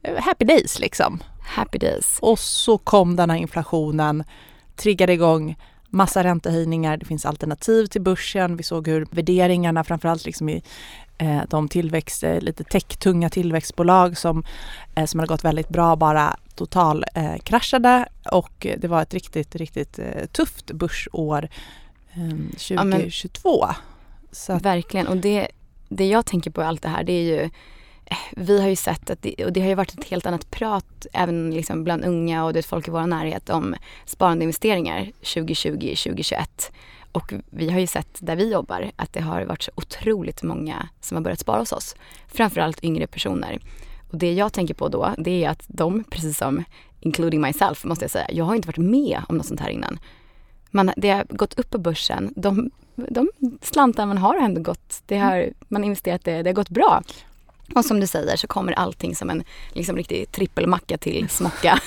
Eh, 0.02 0.22
Happy 0.22 0.44
days 0.44 0.78
liksom. 0.78 1.22
Happy 1.42 1.78
days. 1.78 2.18
Och 2.22 2.38
så 2.38 2.78
kom 2.78 3.16
den 3.16 3.30
här 3.30 3.36
inflationen, 3.38 4.24
triggade 4.76 5.12
igång 5.12 5.56
massa 5.90 6.24
räntehöjningar, 6.24 6.96
det 6.96 7.06
finns 7.06 7.26
alternativ 7.26 7.86
till 7.86 8.02
börsen. 8.02 8.56
Vi 8.56 8.62
såg 8.62 8.88
hur 8.88 9.06
värderingarna 9.10 9.84
framförallt 9.84 10.24
liksom 10.24 10.48
i 10.48 10.62
eh, 11.18 11.42
de 11.48 11.68
tillväxt, 11.68 12.22
eh, 12.22 12.40
lite 12.40 12.64
tech-tunga 12.64 13.30
tillväxtbolag 13.30 14.18
som, 14.18 14.44
eh, 14.94 15.04
som 15.04 15.20
hade 15.20 15.28
gått 15.28 15.44
väldigt 15.44 15.68
bra 15.68 15.96
bara 15.96 16.36
total 16.54 17.04
eh, 17.14 17.34
och 18.32 18.66
det 18.78 18.88
var 18.88 19.02
ett 19.02 19.14
riktigt, 19.14 19.54
riktigt 19.56 19.98
eh, 19.98 20.26
tufft 20.32 20.72
börsår 20.72 21.48
eh, 22.12 22.36
2022. 22.50 23.66
Så 24.32 24.52
att, 24.52 24.62
Verkligen. 24.62 25.06
Och 25.06 25.16
det, 25.16 25.48
det 25.88 26.08
jag 26.08 26.26
tänker 26.26 26.50
på 26.50 26.62
i 26.62 26.64
allt 26.64 26.82
det 26.82 26.88
här 26.88 27.04
det 27.04 27.12
är 27.12 27.22
ju 27.22 27.50
vi 28.36 28.60
har 28.60 28.68
ju 28.68 28.76
sett 28.76 29.10
att 29.10 29.22
det, 29.22 29.44
och 29.44 29.52
det 29.52 29.60
har 29.60 29.68
ju 29.68 29.74
varit 29.74 29.98
ett 29.98 30.04
helt 30.04 30.26
annat 30.26 30.50
prat 30.50 31.06
även 31.12 31.50
liksom 31.50 31.84
bland 31.84 32.04
unga 32.04 32.44
och 32.44 32.52
det 32.52 32.62
folk 32.62 32.88
i 32.88 32.90
vår 32.90 33.06
närhet 33.06 33.50
om 33.50 33.74
sparande 34.06 34.44
investeringar 34.44 35.04
2020, 35.04 35.78
2021. 35.78 36.72
Och 37.12 37.32
vi 37.50 37.70
har 37.70 37.80
ju 37.80 37.86
sett 37.86 38.18
där 38.20 38.36
vi 38.36 38.52
jobbar 38.52 38.90
att 38.96 39.12
det 39.12 39.20
har 39.20 39.44
varit 39.44 39.62
så 39.62 39.70
otroligt 39.74 40.42
många 40.42 40.88
som 41.00 41.16
har 41.16 41.22
börjat 41.22 41.40
spara 41.40 41.58
hos 41.58 41.72
oss. 41.72 41.96
Framförallt 42.28 42.84
yngre 42.84 43.06
personer. 43.06 43.58
Och 44.10 44.18
det 44.18 44.32
jag 44.32 44.52
tänker 44.52 44.74
på 44.74 44.88
då, 44.88 45.14
det 45.18 45.44
är 45.44 45.50
att 45.50 45.64
de, 45.68 46.04
precis 46.04 46.38
som 46.38 46.64
including 47.00 47.40
myself 47.40 47.84
måste 47.84 48.04
jag 48.04 48.10
säga, 48.10 48.26
jag 48.30 48.44
har 48.44 48.54
inte 48.54 48.68
varit 48.68 48.76
med 48.76 49.22
om 49.28 49.36
något 49.36 49.46
sånt 49.46 49.60
här 49.60 49.70
innan. 49.70 49.98
Man, 50.70 50.92
det 50.96 51.10
har 51.10 51.24
gått 51.28 51.58
upp 51.58 51.70
på 51.70 51.78
börsen, 51.78 52.32
de, 52.36 52.70
de 52.94 53.30
slantar 53.62 54.06
man 54.06 54.18
har 54.18 54.36
ändå 54.36 54.60
gått, 54.60 55.02
det 55.06 55.18
har, 55.18 55.50
man 55.68 55.82
har 55.82 55.86
investerat 55.86 56.24
det, 56.24 56.42
det 56.42 56.50
har 56.50 56.54
gått 56.54 56.68
bra. 56.68 57.02
Och 57.74 57.84
som 57.84 58.00
du 58.00 58.06
säger 58.06 58.36
så 58.36 58.46
kommer 58.46 58.72
allting 58.72 59.16
som 59.16 59.30
en 59.30 59.44
liksom 59.72 59.96
riktig 59.96 60.32
trippelmacka 60.32 60.98
till 60.98 61.28
smocka. 61.28 61.80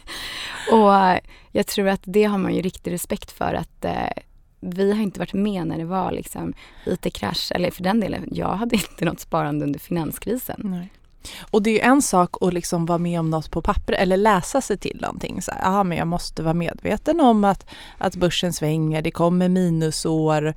och 0.72 1.20
jag 1.52 1.66
tror 1.66 1.88
att 1.88 2.02
det 2.04 2.24
har 2.24 2.38
man 2.38 2.54
ju 2.54 2.62
riktig 2.62 2.92
respekt 2.92 3.30
för 3.30 3.54
att 3.54 3.84
eh, 3.84 4.22
vi 4.60 4.92
har 4.92 5.02
inte 5.02 5.20
varit 5.20 5.32
med 5.32 5.66
när 5.66 5.78
det 5.78 5.84
var 5.84 6.12
liksom 6.12 6.54
IT-krasch, 6.86 7.52
eller 7.54 7.70
för 7.70 7.82
den 7.82 8.00
delen, 8.00 8.28
jag 8.32 8.56
hade 8.56 8.76
inte 8.76 9.04
något 9.04 9.20
sparande 9.20 9.64
under 9.64 9.80
finanskrisen. 9.80 10.60
Nej. 10.64 10.92
Och 11.50 11.62
det 11.62 11.82
är 11.82 11.88
en 11.90 12.02
sak 12.02 12.36
att 12.40 12.54
liksom 12.54 12.86
vara 12.86 12.98
med 12.98 13.20
om 13.20 13.30
något 13.30 13.50
på 13.50 13.62
papper 13.62 13.92
eller 13.92 14.16
läsa 14.16 14.60
sig 14.60 14.78
till 14.78 14.98
någonting. 15.02 15.42
Så 15.42 15.50
här, 15.50 15.66
aha, 15.66 15.84
men 15.84 15.98
jag 15.98 16.06
måste 16.06 16.42
vara 16.42 16.54
medveten 16.54 17.20
om 17.20 17.44
att, 17.44 17.66
att 17.98 18.16
börsen 18.16 18.52
svänger, 18.52 19.02
det 19.02 19.10
kommer 19.10 19.48
minusår 19.48 20.54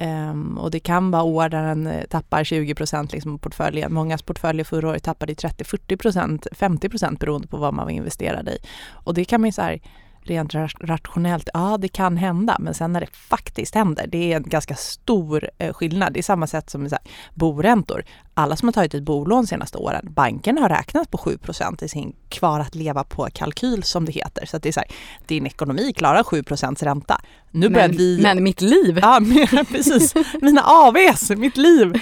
um, 0.00 0.58
och 0.58 0.70
det 0.70 0.80
kan 0.80 1.10
vara 1.10 1.22
år 1.22 1.48
där 1.48 1.62
den 1.62 1.86
eh, 1.86 2.04
tappar 2.04 2.44
20 2.44 2.74
procent 2.74 3.12
liksom 3.12 3.38
portföljen. 3.38 3.94
Mångas 3.94 4.22
portföljer 4.22 4.64
förra 4.64 4.88
året 4.88 5.02
tappade 5.02 5.32
30-40 5.32 5.96
procent, 5.96 6.46
50 6.52 6.88
procent 6.88 7.20
beroende 7.20 7.48
på 7.48 7.56
vad 7.56 7.74
man 7.74 7.84
var 7.84 7.92
investerad 7.92 8.48
i. 8.48 8.58
Och 8.92 9.14
det 9.14 9.24
kan 9.24 9.40
man 9.40 9.48
ju 9.48 9.52
så 9.52 9.62
här, 9.62 9.80
rent 10.22 10.54
rationellt, 10.80 11.48
ja 11.54 11.76
det 11.80 11.88
kan 11.88 12.16
hända, 12.16 12.56
men 12.60 12.74
sen 12.74 12.92
när 12.92 13.00
det 13.00 13.16
faktiskt 13.16 13.74
händer, 13.74 14.06
det 14.06 14.32
är 14.32 14.36
en 14.36 14.42
ganska 14.42 14.74
stor 14.74 15.50
eh, 15.58 15.72
skillnad. 15.72 16.12
Det 16.12 16.20
är 16.20 16.22
samma 16.22 16.46
sätt 16.46 16.70
som 16.70 16.80
med 16.80 16.90
så 16.90 16.96
här, 16.96 17.12
boräntor. 17.34 18.04
Alla 18.34 18.56
som 18.56 18.68
har 18.68 18.72
tagit 18.72 18.94
ett 18.94 19.02
bolån 19.02 19.46
senaste 19.46 19.78
åren, 19.78 20.08
banken 20.10 20.58
har 20.58 20.68
räknat 20.68 21.10
på 21.10 21.18
7% 21.18 21.84
i 21.84 21.88
sin 21.88 22.16
kvar 22.28 22.60
att 22.60 22.74
leva 22.74 23.04
på-kalkyl 23.04 23.82
som 23.82 24.04
det 24.04 24.12
heter. 24.12 24.46
Så 24.46 24.56
att 24.56 24.62
det 24.62 24.68
är 24.68 24.72
så 24.72 24.80
här, 24.80 24.88
din 25.26 25.46
ekonomi 25.46 25.92
klarar 25.92 26.22
7% 26.22 26.84
ränta. 26.84 27.20
Nu 27.50 27.68
men, 27.68 27.92
vi... 27.92 28.20
men 28.22 28.42
mitt 28.42 28.60
liv! 28.60 28.98
Ja, 29.02 29.20
precis. 29.68 30.14
Mina 30.42 30.62
AVs, 30.62 31.30
mitt 31.30 31.56
liv! 31.56 32.00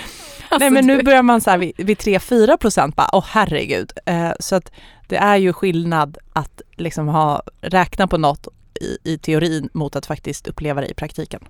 Alltså, 0.51 0.59
Nej 0.59 0.71
men 0.71 0.87
nu 0.87 1.03
börjar 1.03 1.23
man 1.23 1.41
så 1.41 1.51
här 1.51 1.59
vid, 1.59 1.73
vid 1.77 1.99
3-4 1.99 2.57
procent 2.57 2.97
bara, 2.97 3.09
åh 3.13 3.19
oh, 3.19 3.25
herregud. 3.29 3.93
Eh, 4.07 4.33
så 4.41 4.57
att 4.57 4.73
det 5.07 5.17
är 5.17 5.37
ju 5.37 5.53
skillnad 5.53 6.19
att 6.33 6.63
liksom 6.77 7.09
ha 7.09 7.43
räkna 7.61 8.07
på 8.07 8.19
något 8.19 8.49
i, 8.81 8.99
i 9.05 9.19
teorin 9.19 9.69
mot 9.73 9.97
att 9.97 10.07
faktiskt 10.07 10.47
uppleva 10.47 10.81
det 10.81 10.87
i 10.87 10.95
praktiken. 10.95 11.41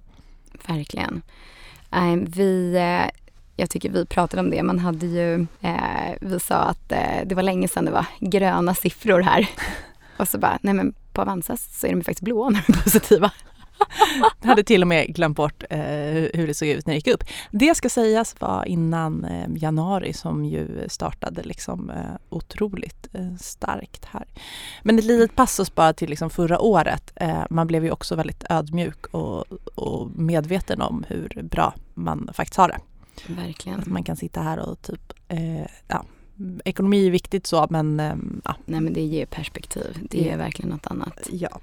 Verkligen. 0.66 1.22
Uh, 1.96 2.16
vi, 2.26 2.74
uh, 2.76 3.10
jag 3.56 3.70
tycker 3.70 3.90
vi 3.90 4.06
pratade 4.06 4.40
om 4.40 4.50
det, 4.50 4.62
man 4.62 4.78
hade 4.78 5.06
ju, 5.06 5.46
uh, 5.64 6.14
vi 6.20 6.40
sa 6.40 6.56
att 6.56 6.92
eh, 6.92 7.26
det 7.26 7.34
var 7.34 7.42
länge 7.42 7.68
sedan 7.68 7.84
det 7.84 7.90
var 7.90 8.06
gröna 8.20 8.74
siffror 8.74 9.20
här. 9.20 9.48
Och 10.16 10.28
så 10.28 10.38
bara, 10.38 10.58
nej 10.62 10.74
men 10.74 10.94
på 11.12 11.22
Avanza 11.22 11.56
så 11.56 11.86
är 11.86 11.90
de 11.90 12.04
faktiskt 12.04 12.20
blåa 12.20 12.50
när 12.50 12.64
de 12.66 12.72
är 12.72 12.82
positiva. 12.82 13.30
Jag 14.42 14.48
hade 14.48 14.64
till 14.64 14.82
och 14.82 14.88
med 14.88 15.14
glömt 15.14 15.36
bort 15.36 15.64
eh, 15.70 15.78
hur 16.34 16.46
det 16.46 16.54
såg 16.54 16.68
ut 16.68 16.86
när 16.86 16.94
det 16.94 16.98
gick 16.98 17.06
upp. 17.06 17.24
Det 17.50 17.74
ska 17.74 17.88
sägas 17.88 18.40
var 18.40 18.64
innan 18.64 19.24
eh, 19.24 19.48
januari 19.56 20.12
som 20.12 20.44
ju 20.44 20.88
startade 20.88 21.42
liksom 21.42 21.90
eh, 21.90 22.16
otroligt 22.28 23.08
eh, 23.12 23.36
starkt 23.40 24.04
här. 24.04 24.24
Men 24.82 24.98
ett 24.98 25.04
litet 25.04 25.36
passus 25.36 25.74
bara 25.74 25.92
till 25.92 26.10
liksom 26.10 26.30
förra 26.30 26.60
året. 26.60 27.12
Eh, 27.16 27.42
man 27.50 27.66
blev 27.66 27.84
ju 27.84 27.90
också 27.90 28.16
väldigt 28.16 28.44
ödmjuk 28.50 29.06
och, 29.06 29.44
och, 29.74 30.10
medveten 30.10 30.80
om 30.80 31.04
hur 31.08 31.42
bra 31.42 31.74
man 31.94 32.30
faktiskt 32.32 32.56
har 32.56 32.68
det. 32.68 32.78
Verkligen. 33.26 33.80
Att 33.80 33.86
man 33.86 34.04
kan 34.04 34.16
sitta 34.16 34.40
här 34.40 34.58
och 34.58 34.82
typ, 34.82 35.12
eh, 35.28 35.66
ja, 35.88 36.04
ekonomi 36.64 37.06
är 37.06 37.10
viktigt 37.10 37.46
så 37.46 37.66
men 37.70 38.02
ja. 38.44 38.54
Nej 38.64 38.80
men 38.80 38.92
det 38.92 39.02
ger 39.02 39.26
perspektiv. 39.26 39.98
Det 40.10 40.30
är 40.30 40.36
verkligen 40.36 40.70
något 40.70 40.86
annat. 40.86 41.28
Ja. 41.32 41.60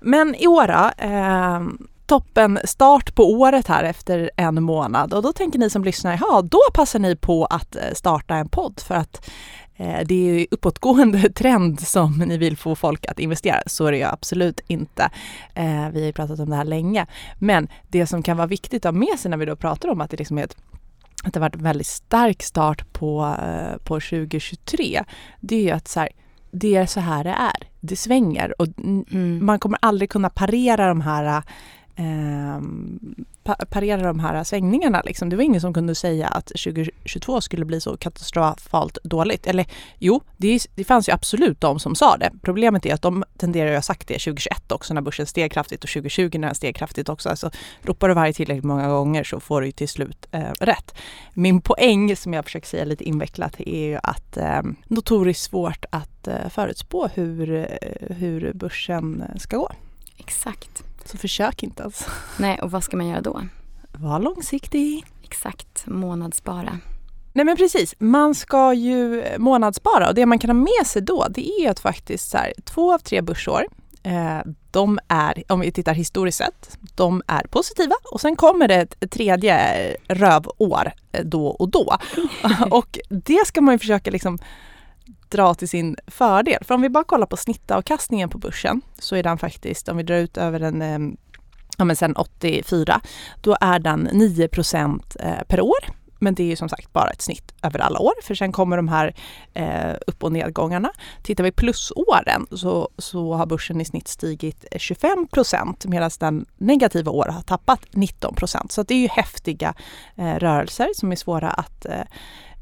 Men 0.00 0.34
i 0.34 0.46
år 0.46 0.70
eh, 0.98 1.60
toppen 2.06 2.58
start 2.64 3.14
på 3.14 3.32
året 3.32 3.66
här 3.66 3.84
efter 3.84 4.30
en 4.36 4.62
månad 4.62 5.14
och 5.14 5.22
då 5.22 5.32
tänker 5.32 5.58
ni 5.58 5.70
som 5.70 5.84
lyssnar, 5.84 6.18
ja 6.20 6.42
då 6.42 6.60
passar 6.74 6.98
ni 6.98 7.16
på 7.16 7.44
att 7.44 7.76
eh, 7.76 7.82
starta 7.94 8.34
en 8.34 8.48
podd 8.48 8.80
för 8.80 8.94
att 8.94 9.30
eh, 9.76 10.00
det 10.04 10.14
är 10.14 10.46
uppåtgående 10.50 11.32
trend 11.34 11.80
som 11.80 12.18
ni 12.18 12.38
vill 12.38 12.56
få 12.56 12.74
folk 12.74 13.06
att 13.06 13.18
investera. 13.18 13.62
Så 13.66 13.86
är 13.86 13.92
det 13.92 13.98
ju 13.98 14.04
absolut 14.04 14.60
inte. 14.66 15.10
Eh, 15.54 15.88
vi 15.92 16.04
har 16.04 16.12
pratat 16.12 16.40
om 16.40 16.50
det 16.50 16.56
här 16.56 16.64
länge. 16.64 17.06
Men 17.38 17.68
det 17.88 18.06
som 18.06 18.22
kan 18.22 18.36
vara 18.36 18.46
viktigt 18.46 18.86
att 18.86 18.94
ha 18.94 18.98
med 18.98 19.18
sig 19.18 19.30
när 19.30 19.38
vi 19.38 19.46
då 19.46 19.56
pratar 19.56 19.88
om 19.88 20.00
att 20.00 20.10
det 20.10 20.16
liksom 20.16 20.38
är 20.38 20.44
ett 20.44 20.56
att 21.24 21.32
det 21.34 21.40
har 21.40 21.46
varit 21.46 21.54
en 21.54 21.62
väldigt 21.62 21.86
stark 21.86 22.42
start 22.42 22.92
på, 22.92 23.36
eh, 23.42 23.78
på 23.84 24.00
2023. 24.00 25.04
Det 25.40 25.56
är 25.56 25.62
ju 25.62 25.70
att 25.70 25.88
så 25.88 26.00
här, 26.00 26.08
det 26.50 26.76
är 26.76 26.86
så 26.86 27.00
här 27.00 27.24
det 27.24 27.30
är. 27.30 27.68
Det 27.80 27.96
svänger 27.96 28.60
och 28.60 28.66
mm. 28.78 29.46
man 29.46 29.58
kommer 29.58 29.78
aldrig 29.82 30.10
kunna 30.10 30.30
parera 30.30 30.88
de 30.88 31.00
här 31.00 31.42
eh, 31.98 32.60
parera 33.70 34.02
de 34.02 34.20
här 34.20 34.44
svängningarna. 34.44 35.02
Liksom. 35.04 35.28
Det 35.28 35.36
var 35.36 35.42
ingen 35.42 35.60
som 35.60 35.74
kunde 35.74 35.94
säga 35.94 36.26
att 36.26 36.46
2022 36.46 37.40
skulle 37.40 37.64
bli 37.64 37.80
så 37.80 37.96
katastrofalt 37.96 38.98
dåligt. 39.04 39.46
Eller 39.46 39.66
jo, 39.98 40.20
det, 40.36 40.66
det 40.74 40.84
fanns 40.84 41.08
ju 41.08 41.12
absolut 41.12 41.60
de 41.60 41.78
som 41.78 41.94
sa 41.94 42.16
det. 42.16 42.30
Problemet 42.42 42.86
är 42.86 42.94
att 42.94 43.02
de 43.02 43.24
tenderar 43.36 43.70
att 43.70 43.76
ha 43.76 43.82
sagt 43.82 44.08
det 44.08 44.14
2021 44.14 44.72
också 44.72 44.94
när 44.94 45.00
börsen 45.00 45.26
steg 45.26 45.52
kraftigt 45.52 45.84
och 45.84 45.90
2020 45.90 46.30
när 46.38 46.48
den 46.48 46.54
steg 46.54 46.76
kraftigt 46.76 47.08
också. 47.08 47.28
Alltså, 47.28 47.50
ropar 47.82 48.08
du 48.08 48.14
varje 48.14 48.32
tillräckligt 48.32 48.64
många 48.64 48.88
gånger 48.88 49.24
så 49.24 49.40
får 49.40 49.60
du 49.60 49.66
ju 49.66 49.72
till 49.72 49.88
slut 49.88 50.26
eh, 50.32 50.52
rätt. 50.60 50.94
Min 51.34 51.60
poäng 51.60 52.16
som 52.16 52.34
jag 52.34 52.44
försöker 52.44 52.66
säga 52.66 52.84
lite 52.84 53.04
invecklat 53.04 53.60
är 53.60 53.86
ju 53.86 53.98
att 54.02 54.36
eh, 54.36 54.62
notoriskt 54.86 55.42
svårt 55.42 55.84
att 55.90 56.28
eh, 56.28 56.48
förutspå 56.50 57.08
hur, 57.14 57.50
eh, 57.50 58.16
hur 58.16 58.52
börsen 58.52 59.24
ska 59.38 59.56
gå. 59.56 59.70
Exakt. 60.16 60.84
Så 61.10 61.18
försök 61.18 61.62
inte 61.62 61.82
ens. 61.82 62.06
Nej, 62.36 62.58
och 62.62 62.70
vad 62.70 62.84
ska 62.84 62.96
man 62.96 63.08
göra 63.08 63.20
då? 63.20 63.42
Var 63.92 64.18
långsiktig. 64.18 65.04
Exakt, 65.24 65.86
månadsspara. 65.86 66.78
Nej 67.32 67.44
men 67.44 67.56
precis, 67.56 67.94
man 67.98 68.34
ska 68.34 68.72
ju 68.74 69.24
månadsspara 69.38 70.08
och 70.08 70.14
det 70.14 70.26
man 70.26 70.38
kan 70.38 70.50
ha 70.50 70.54
med 70.54 70.86
sig 70.86 71.02
då 71.02 71.26
det 71.30 71.50
är 71.50 71.70
att 71.70 71.80
faktiskt 71.80 72.30
så 72.30 72.38
här, 72.38 72.52
två 72.64 72.94
av 72.94 72.98
tre 72.98 73.20
börsår 73.20 73.66
eh, 74.02 74.38
de 74.70 74.98
är, 75.08 75.42
om 75.48 75.60
vi 75.60 75.72
tittar 75.72 75.94
historiskt 75.94 76.38
sett, 76.38 76.78
de 76.94 77.22
är 77.26 77.42
positiva 77.50 77.94
och 78.12 78.20
sen 78.20 78.36
kommer 78.36 78.68
det 78.68 78.74
ett 78.74 79.10
tredje 79.10 79.56
rövår 80.08 80.92
eh, 81.12 81.24
då 81.24 81.46
och 81.46 81.68
då. 81.68 81.96
och 82.70 82.98
det 83.08 83.46
ska 83.46 83.60
man 83.60 83.74
ju 83.74 83.78
försöka 83.78 84.10
liksom 84.10 84.38
dra 85.30 85.54
till 85.54 85.68
sin 85.68 85.96
fördel. 86.06 86.64
För 86.64 86.74
om 86.74 86.82
vi 86.82 86.88
bara 86.88 87.04
kollar 87.04 87.26
på 87.26 87.36
snittavkastningen 87.36 88.28
på 88.28 88.38
börsen 88.38 88.80
så 88.98 89.16
är 89.16 89.22
den 89.22 89.38
faktiskt, 89.38 89.88
om 89.88 89.96
vi 89.96 90.02
drar 90.02 90.16
ut 90.16 90.36
över 90.36 90.60
den 90.60 90.82
eh, 90.82 90.98
ja 91.78 91.84
men 91.84 91.96
sen 91.96 92.16
84, 92.16 93.00
då 93.40 93.56
är 93.60 93.78
den 93.78 94.08
9 94.12 94.48
eh, 95.20 95.42
per 95.48 95.60
år. 95.60 95.98
Men 96.20 96.34
det 96.34 96.42
är 96.42 96.46
ju 96.46 96.56
som 96.56 96.68
sagt 96.68 96.92
bara 96.92 97.10
ett 97.10 97.22
snitt 97.22 97.54
över 97.62 97.78
alla 97.78 97.98
år 97.98 98.12
för 98.22 98.34
sen 98.34 98.52
kommer 98.52 98.76
de 98.76 98.88
här 98.88 99.14
eh, 99.54 99.94
upp 100.06 100.24
och 100.24 100.32
nedgångarna. 100.32 100.90
Tittar 101.22 101.44
vi 101.44 101.52
plusåren 101.52 102.46
så, 102.50 102.88
så 102.98 103.34
har 103.34 103.46
börsen 103.46 103.80
i 103.80 103.84
snitt 103.84 104.08
stigit 104.08 104.64
eh, 104.70 104.78
25 104.78 105.26
medan 105.84 106.10
den 106.20 106.46
negativa 106.56 107.10
året 107.10 107.34
har 107.34 107.42
tappat 107.42 107.80
19. 107.90 108.34
Så 108.68 108.82
det 108.82 108.94
är 108.94 108.98
ju 108.98 109.08
häftiga 109.08 109.74
eh, 110.16 110.34
rörelser 110.34 110.88
som 110.94 111.12
är 111.12 111.16
svåra 111.16 111.50
att 111.50 111.86
eh, 111.86 112.02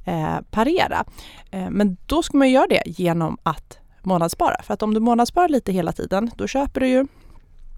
eh, 0.06 0.40
parera. 0.50 1.04
Eh, 1.50 1.70
men 1.70 1.96
då 2.06 2.22
ska 2.22 2.38
man 2.38 2.50
göra 2.50 2.66
det 2.66 2.82
genom 2.86 3.38
att 3.42 3.78
månadsspara. 4.02 4.62
För 4.62 4.75
att 4.75 4.82
om 4.82 4.94
du 4.94 5.00
månadssparar 5.00 5.48
lite 5.48 5.72
hela 5.72 5.92
tiden, 5.92 6.30
då 6.36 6.46
köper 6.46 6.80
du 6.80 6.88
ju 6.88 7.06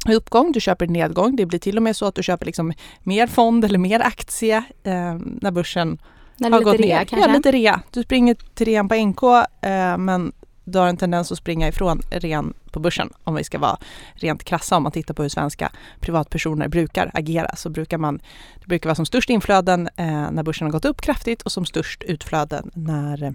i 0.08 0.14
uppgång, 0.14 0.52
du 0.52 0.61
köper 0.61 0.85
i 0.85 0.88
nedgång. 0.88 1.37
Det 1.37 1.47
blir 1.47 1.58
till 1.58 1.76
och 1.76 1.82
med 1.82 1.97
så 1.97 2.06
att 2.06 2.14
du 2.14 2.23
köper 2.23 2.47
liksom 2.47 2.73
mer 3.02 3.26
fond 3.26 3.64
eller 3.64 3.78
mer 3.78 4.00
aktie 4.00 4.56
eh, 4.82 5.16
när 5.20 5.50
börsen 5.50 5.99
när 6.37 6.50
har 6.50 6.61
gått 6.61 6.78
ner. 6.78 7.04
Kanske? 7.04 7.28
Ja, 7.28 7.37
lite 7.37 7.52
rea. 7.52 7.80
Du 7.90 8.02
springer 8.02 8.35
till 8.35 8.66
rean 8.66 8.88
på 8.88 8.94
NK 8.94 9.23
eh, 9.62 9.99
men 9.99 10.32
du 10.68 10.78
har 10.78 10.87
en 10.87 10.96
tendens 10.96 11.32
att 11.32 11.38
springa 11.38 11.68
ifrån 11.68 12.02
ren 12.10 12.54
på 12.70 12.80
börsen 12.80 13.10
om 13.25 13.34
vi 13.34 13.44
ska 13.44 13.58
vara 13.58 13.78
rent 14.14 14.44
krassa 14.44 14.76
om 14.76 14.82
man 14.82 14.92
tittar 14.92 15.14
på 15.14 15.22
hur 15.22 15.28
svenska 15.28 15.72
privatpersoner 16.00 16.68
brukar 16.68 17.10
agera 17.14 17.56
så 17.56 17.70
brukar 17.70 17.98
man, 17.98 18.20
det 18.60 18.66
brukar 18.66 18.88
vara 18.88 18.94
som 18.94 19.06
störst 19.06 19.30
inflöden 19.30 19.88
eh, 19.96 20.30
när 20.30 20.42
börsen 20.42 20.66
har 20.66 20.72
gått 20.72 20.84
upp 20.84 21.00
kraftigt 21.00 21.42
och 21.42 21.52
som 21.52 21.64
störst 21.64 22.02
utflöden 22.02 22.70
när, 22.75 23.34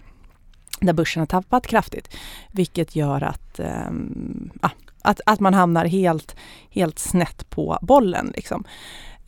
när 0.79 0.93
börsen 0.93 1.21
har 1.21 1.27
tappat 1.27 1.67
kraftigt. 1.67 2.15
Vilket 2.51 2.95
gör 2.95 3.21
att, 3.21 3.59
eh, 3.59 3.91
att, 5.01 5.21
att 5.25 5.39
man 5.39 5.53
hamnar 5.53 5.85
helt, 5.85 6.35
helt 6.69 6.99
snett 6.99 7.49
på 7.49 7.79
bollen. 7.81 8.33
Liksom. 8.35 8.63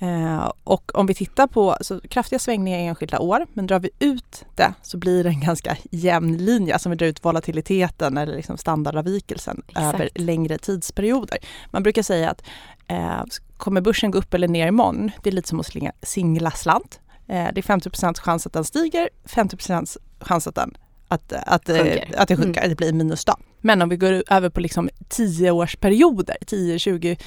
Eh, 0.06 0.52
och 0.64 0.96
om 0.96 1.06
vi 1.06 1.14
tittar 1.14 1.48
på 1.48 1.78
så 1.82 2.00
kraftiga 2.00 2.40
svängningar 2.40 2.80
i 2.80 2.86
enskilda 2.86 3.20
år, 3.20 3.48
men 3.54 3.68
drar 3.68 3.80
vi 3.80 3.90
ut 4.00 4.46
det 4.56 4.74
så 4.82 4.98
blir 4.98 5.24
det 5.24 5.30
en 5.30 5.40
ganska 5.40 5.78
jämn 5.92 6.38
linje, 6.38 6.74
alltså 6.74 6.90
vi 6.90 6.96
drar 6.96 7.08
ut 7.08 7.26
volatiliteten 7.26 8.18
eller 8.18 8.36
liksom 8.36 8.58
standardavvikelsen 8.58 9.62
Exakt. 9.68 9.96
över 9.96 10.10
längre 10.16 10.58
tidsperioder. 10.58 11.38
Man 11.72 11.84
brukar 11.84 12.04
säga 12.04 12.30
att 12.30 12.44
eh, 12.88 13.24
kommer 13.58 13.82
börsen 13.82 14.12
gå 14.12 14.18
upp 14.18 14.34
eller 14.34 14.48
ner 14.48 14.68
imorgon, 14.68 15.12
det 15.24 15.30
är 15.30 15.34
lite 15.34 15.50
som 15.50 15.60
att 15.60 15.66
slinga, 15.66 15.92
singla 16.02 16.52
slant. 16.52 17.00
Eh, 17.28 17.48
det 17.54 17.60
är 17.60 17.62
50% 17.62 18.20
chans 18.20 18.48
att 18.48 18.54
den 18.54 18.64
stiger, 18.64 19.10
50% 19.26 19.98
chans 20.20 20.48
att 20.48 20.56
den 20.56 20.78
att, 21.08 21.34
att, 21.34 21.70
eh, 21.70 21.78
att 22.18 22.28
det 22.28 22.38
sjunker, 22.38 22.62
mm. 22.62 22.70
det 22.70 22.76
blir 22.76 22.94
minus 22.94 23.26
då. 23.26 23.36
Men 23.62 23.82
om 23.82 23.90
vi 23.90 23.98
går 23.98 24.24
över 24.28 24.50
på 24.50 24.60
liksom 24.60 24.90
10 25.10 25.52
årsperioder, 25.52 26.38
10, 26.46 26.80
20, 26.80 27.12
eh, 27.12 27.18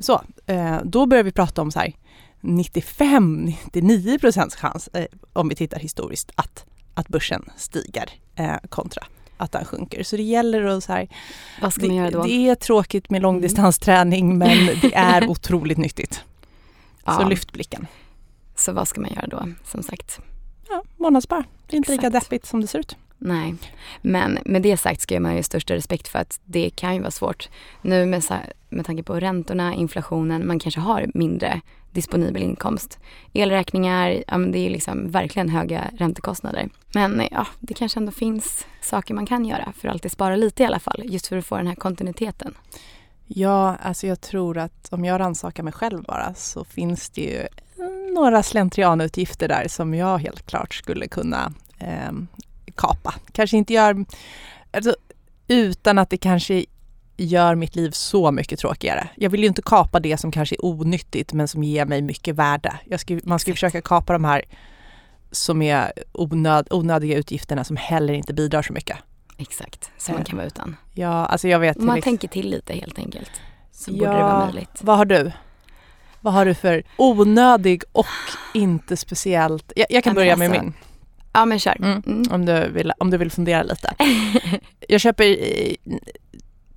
så, 0.00 0.22
eh, 0.46 0.76
då 0.84 1.06
börjar 1.06 1.24
vi 1.24 1.32
prata 1.32 1.62
om 1.62 1.70
så 1.70 1.78
här 1.78 1.92
95-99 2.40 4.18
procents 4.18 4.56
chans 4.56 4.88
eh, 4.88 5.06
om 5.32 5.48
vi 5.48 5.54
tittar 5.54 5.78
historiskt 5.78 6.32
att, 6.34 6.64
att 6.94 7.08
börsen 7.08 7.44
stiger 7.56 8.10
eh, 8.34 8.56
kontra 8.68 9.06
att 9.36 9.52
den 9.52 9.64
sjunker. 9.64 10.02
Så 10.02 10.16
det 10.16 10.22
gäller 10.22 10.64
att 10.64 10.84
så 10.84 10.92
här, 10.92 11.08
Vad 11.62 11.72
ska 11.72 11.86
man 11.86 11.96
göra 11.96 12.10
då? 12.10 12.22
Det 12.22 12.48
är 12.48 12.54
tråkigt 12.54 13.10
med 13.10 13.22
långdistansträning 13.22 14.30
mm. 14.30 14.38
men 14.38 14.80
det 14.80 14.94
är 14.94 15.28
otroligt 15.30 15.78
nyttigt. 15.78 16.24
Ja. 17.04 17.12
Så 17.12 17.28
lyft 17.28 17.52
blicken. 17.52 17.86
Så 18.56 18.72
vad 18.72 18.88
ska 18.88 19.00
man 19.00 19.10
göra 19.10 19.26
då, 19.26 19.48
som 19.64 19.82
sagt? 19.82 20.20
Ja, 20.68 20.82
månadsspara. 20.96 21.44
Det 21.66 21.74
är 21.74 21.76
inte 21.76 21.92
Exakt. 21.92 22.02
lika 22.02 22.20
deppigt 22.20 22.46
som 22.46 22.60
det 22.60 22.66
ser 22.66 22.78
ut. 22.78 22.96
Nej, 23.26 23.54
men 24.02 24.38
med 24.44 24.62
det 24.62 24.76
sagt 24.76 25.00
ska 25.00 25.20
man 25.20 25.36
ju 25.36 25.42
största 25.42 25.74
respekt 25.74 26.08
för 26.08 26.18
att 26.18 26.40
det 26.44 26.70
kan 26.70 26.94
ju 26.94 27.00
vara 27.00 27.10
svårt. 27.10 27.48
Nu 27.82 28.06
med, 28.06 28.22
med 28.68 28.86
tanke 28.86 29.02
på 29.02 29.20
räntorna, 29.20 29.74
inflationen, 29.74 30.46
man 30.46 30.58
kanske 30.58 30.80
har 30.80 31.10
mindre 31.14 31.60
disponibel 31.92 32.42
inkomst. 32.42 32.98
Elräkningar, 33.32 34.24
ja, 34.26 34.38
men 34.38 34.52
det 34.52 34.58
är 34.58 34.70
liksom 34.70 35.10
verkligen 35.10 35.48
höga 35.48 35.84
räntekostnader. 35.96 36.68
Men 36.94 37.28
ja, 37.30 37.46
det 37.60 37.74
kanske 37.74 38.00
ändå 38.00 38.12
finns 38.12 38.66
saker 38.80 39.14
man 39.14 39.26
kan 39.26 39.44
göra 39.44 39.72
för 39.76 39.88
att 39.88 39.92
alltid 39.92 40.12
spara 40.12 40.36
lite 40.36 40.62
i 40.62 40.66
alla 40.66 40.80
fall, 40.80 41.02
just 41.04 41.26
för 41.26 41.36
att 41.36 41.46
få 41.46 41.56
den 41.56 41.66
här 41.66 41.74
kontinuiteten. 41.74 42.54
Ja, 43.26 43.76
alltså 43.82 44.06
jag 44.06 44.20
tror 44.20 44.58
att 44.58 44.88
om 44.92 45.04
jag 45.04 45.20
rannsakar 45.20 45.62
mig 45.62 45.72
själv 45.72 46.02
bara 46.02 46.34
så 46.34 46.64
finns 46.64 47.10
det 47.10 47.22
ju 47.22 47.46
några 48.14 48.42
slentrianutgifter 48.42 49.48
där 49.48 49.68
som 49.68 49.94
jag 49.94 50.18
helt 50.18 50.46
klart 50.46 50.74
skulle 50.74 51.08
kunna 51.08 51.52
eh, 51.78 52.12
kapa. 52.76 53.14
Kanske 53.32 53.56
inte 53.56 53.72
gör, 53.72 54.04
alltså, 54.70 54.96
utan 55.48 55.98
att 55.98 56.10
det 56.10 56.16
kanske 56.16 56.64
gör 57.16 57.54
mitt 57.54 57.76
liv 57.76 57.90
så 57.90 58.30
mycket 58.30 58.58
tråkigare. 58.58 59.08
Jag 59.16 59.30
vill 59.30 59.40
ju 59.40 59.46
inte 59.46 59.62
kapa 59.62 60.00
det 60.00 60.16
som 60.16 60.32
kanske 60.32 60.54
är 60.54 60.64
onyttigt 60.64 61.32
men 61.32 61.48
som 61.48 61.62
ger 61.62 61.84
mig 61.84 62.02
mycket 62.02 62.34
värde. 62.34 62.78
Ska, 62.98 63.20
man 63.24 63.38
ska 63.38 63.52
försöka 63.52 63.82
kapa 63.82 64.12
de 64.12 64.24
här 64.24 64.44
som 65.30 65.62
är 65.62 65.92
onöd, 66.12 66.66
onödiga 66.70 67.16
utgifterna 67.16 67.64
som 67.64 67.76
heller 67.76 68.14
inte 68.14 68.34
bidrar 68.34 68.62
så 68.62 68.72
mycket. 68.72 68.98
Exakt, 69.38 69.90
som 69.98 70.12
man 70.12 70.22
eh, 70.22 70.26
kan 70.26 70.36
vara 70.36 70.46
utan. 70.46 70.76
Ja, 70.92 71.26
alltså 71.26 71.48
jag 71.48 71.58
vet. 71.58 71.76
Man 71.78 72.02
tänker 72.02 72.28
till 72.28 72.50
lite 72.50 72.72
helt 72.72 72.98
enkelt. 72.98 73.30
Så 73.72 73.90
ja, 73.90 73.98
borde 73.98 74.10
det 74.10 74.22
vara 74.22 74.44
möjligt. 74.44 74.80
Vad 74.80 74.96
har 74.96 75.04
du? 75.04 75.32
Vad 76.20 76.34
har 76.34 76.46
du 76.46 76.54
för 76.54 76.82
onödig 76.96 77.82
och 77.92 78.06
inte 78.54 78.96
speciellt... 78.96 79.72
Jag, 79.76 79.86
jag 79.90 80.04
kan 80.04 80.14
börja 80.14 80.36
med 80.36 80.50
min. 80.50 80.74
Ja 81.34 81.44
men 81.44 81.58
kör. 81.58 81.76
Mm. 81.78 82.02
Mm. 82.06 82.22
Om, 82.30 82.46
du 82.46 82.68
vill, 82.68 82.92
om 82.98 83.10
du 83.10 83.16
vill 83.16 83.30
fundera 83.30 83.62
lite. 83.62 83.94
jag 84.88 85.00
köper 85.00 85.36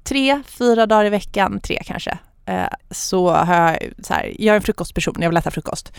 tre, 0.04 0.42
fyra 0.46 0.86
dagar 0.86 1.06
i 1.06 1.10
veckan, 1.10 1.60
tre 1.60 1.82
kanske. 1.86 2.18
Eh, 2.46 2.68
så 2.92 3.30
har 3.30 3.56
jag, 3.56 3.78
så 4.06 4.14
här, 4.14 4.34
jag 4.40 4.54
är 4.54 4.56
en 4.56 4.62
frukostperson, 4.62 5.16
jag 5.20 5.30
vill 5.30 5.38
äta 5.38 5.52
frukost. 5.52 5.94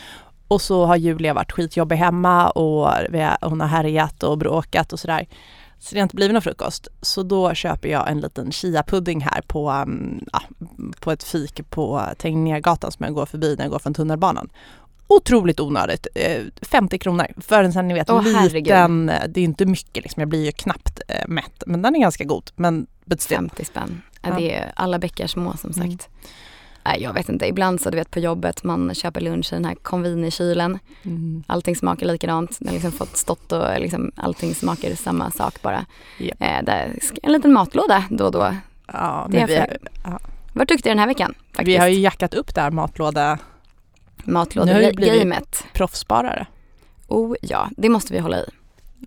Och 0.49 0.62
så 0.62 0.87
har 0.87 0.97
Julia 0.97 1.35
varit 1.35 1.53
skitjobbig 1.53 1.97
hemma 1.97 2.50
och 2.50 2.93
hon 3.41 3.61
har 3.61 3.69
härjat 3.69 4.23
och 4.23 4.39
bråkat 4.39 4.93
och 4.93 5.00
sådär. 5.00 5.26
Så 5.78 5.95
det 5.95 6.00
har 6.00 6.02
inte 6.02 6.17
blivit 6.17 6.32
någon 6.32 6.43
frukost. 6.43 6.89
Så 7.00 7.23
då 7.23 7.54
köper 7.54 7.89
jag 7.89 8.11
en 8.11 8.21
liten 8.21 8.50
chia-pudding 8.50 9.21
här 9.21 9.43
på, 9.47 9.71
um, 9.71 10.25
ja, 10.32 10.43
på 11.00 11.13
ett 11.13 11.23
fik 11.23 11.71
på 11.71 12.02
Tegnérgatan 12.19 12.93
som 12.93 13.04
jag 13.04 13.15
går 13.15 13.26
förbi 13.26 13.54
när 13.56 13.65
jag 13.65 13.71
går 13.71 13.78
från 13.78 13.95
tunnelbanan. 13.95 14.49
Otroligt 15.08 15.60
onödigt. 15.60 16.06
50 16.62 16.97
eh, 16.97 16.99
kronor 16.99 17.26
för 17.36 17.64
en 17.64 17.73
sån 17.73 17.88
ni 17.88 17.94
vet 17.94 18.10
oh, 18.10 18.23
liten, 18.23 19.06
det 19.06 19.40
är 19.40 19.44
inte 19.44 19.66
mycket 19.66 20.02
liksom, 20.02 20.21
jag 20.21 20.28
blir 20.28 20.44
ju 20.44 20.52
knappt 20.52 21.00
eh, 21.08 21.28
mätt. 21.28 21.62
Men 21.66 21.82
den 21.82 21.97
är 21.97 22.00
ganska 22.00 22.25
god. 22.25 22.50
Men 22.56 22.86
50 23.28 23.64
spänn. 23.64 24.02
Ja. 24.23 24.34
Det 24.38 24.54
är 24.54 24.73
alla 24.76 24.99
bäckar 24.99 25.26
små 25.26 25.56
som 25.56 25.73
sagt. 25.73 25.86
Mm. 25.86 25.99
Nej, 26.84 27.02
jag 27.02 27.12
vet 27.12 27.28
inte. 27.28 27.47
Ibland 27.47 27.80
så 27.80 27.90
du 27.90 27.97
vet 27.97 28.10
på 28.10 28.21
jobbet, 28.21 28.64
man 28.64 28.94
köper 28.94 29.21
lunch 29.21 29.52
i 29.52 29.56
den 29.56 29.64
här 29.64 29.75
konvin 29.75 30.25
i 30.25 30.30
kylen. 30.30 30.78
Mm. 31.02 31.44
Allting 31.47 31.76
smakar 31.76 32.06
likadant. 32.06 32.58
Den 32.58 32.68
har 32.68 32.75
liksom 32.75 32.92
fått 32.92 33.16
stått 33.16 33.52
och 33.52 33.80
liksom, 33.80 34.12
allting 34.16 34.54
smakar 34.54 34.94
samma 34.94 35.30
sak 35.30 35.62
bara. 35.62 35.86
Yep. 36.18 36.42
Eh, 36.42 36.64
där, 36.64 36.99
en 37.23 37.32
liten 37.32 37.52
matlåda 37.52 38.04
då 38.10 38.25
och 38.25 38.32
då. 38.32 38.54
Ja, 38.86 39.26
det 39.30 39.38
men 39.38 39.47
vi, 39.47 39.56
har, 39.56 39.76
ja. 40.04 40.18
Varit 40.52 40.68
duktiga 40.68 40.90
den 40.90 40.99
här 40.99 41.06
veckan 41.06 41.34
faktiskt. 41.52 41.68
Vi 41.68 41.76
har 41.76 41.88
ju 41.88 42.00
jackat 42.00 42.34
upp 42.34 42.54
där 42.54 42.71
matlåda 42.71 43.38
matlådegamet. 44.28 45.64
proffssparare. 45.73 46.47
Oh 47.08 47.36
ja, 47.43 47.71
det 47.76 47.88
måste 47.88 48.12
vi 48.12 48.19
hålla 48.19 48.38
i. 48.38 48.45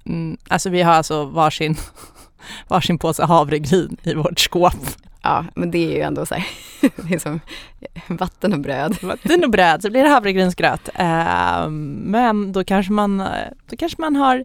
Mm, 0.06 0.38
alltså 0.48 0.70
vi 0.70 0.82
har 0.82 0.94
alltså 0.94 1.26
varsin, 1.26 1.76
varsin 2.68 2.98
påse 2.98 3.26
havregryn 3.26 3.98
i 4.04 4.14
vårt 4.14 4.40
skåp. 4.40 4.74
Ja, 5.22 5.46
men 5.56 5.72
det 5.72 5.78
är 5.78 5.96
ju 5.96 6.02
ändå 6.02 6.26
så 6.26 6.36
här, 6.36 6.48
det 6.96 7.16
är 7.16 7.20
som 7.20 7.40
vatten 8.08 8.54
och 8.54 8.60
bröd. 8.60 8.98
Vatten 9.02 9.44
och 9.44 9.50
bröd, 9.50 9.82
så 9.82 9.90
blir 9.90 10.04
det 10.04 10.10
havregrynsgröt. 10.10 10.90
Uh, 11.00 11.70
men 11.70 12.52
då 12.52 12.64
kanske 12.64 12.92
man, 12.92 13.24
då 13.70 13.78
kanske 13.78 14.02
man 14.02 14.16
har, 14.16 14.44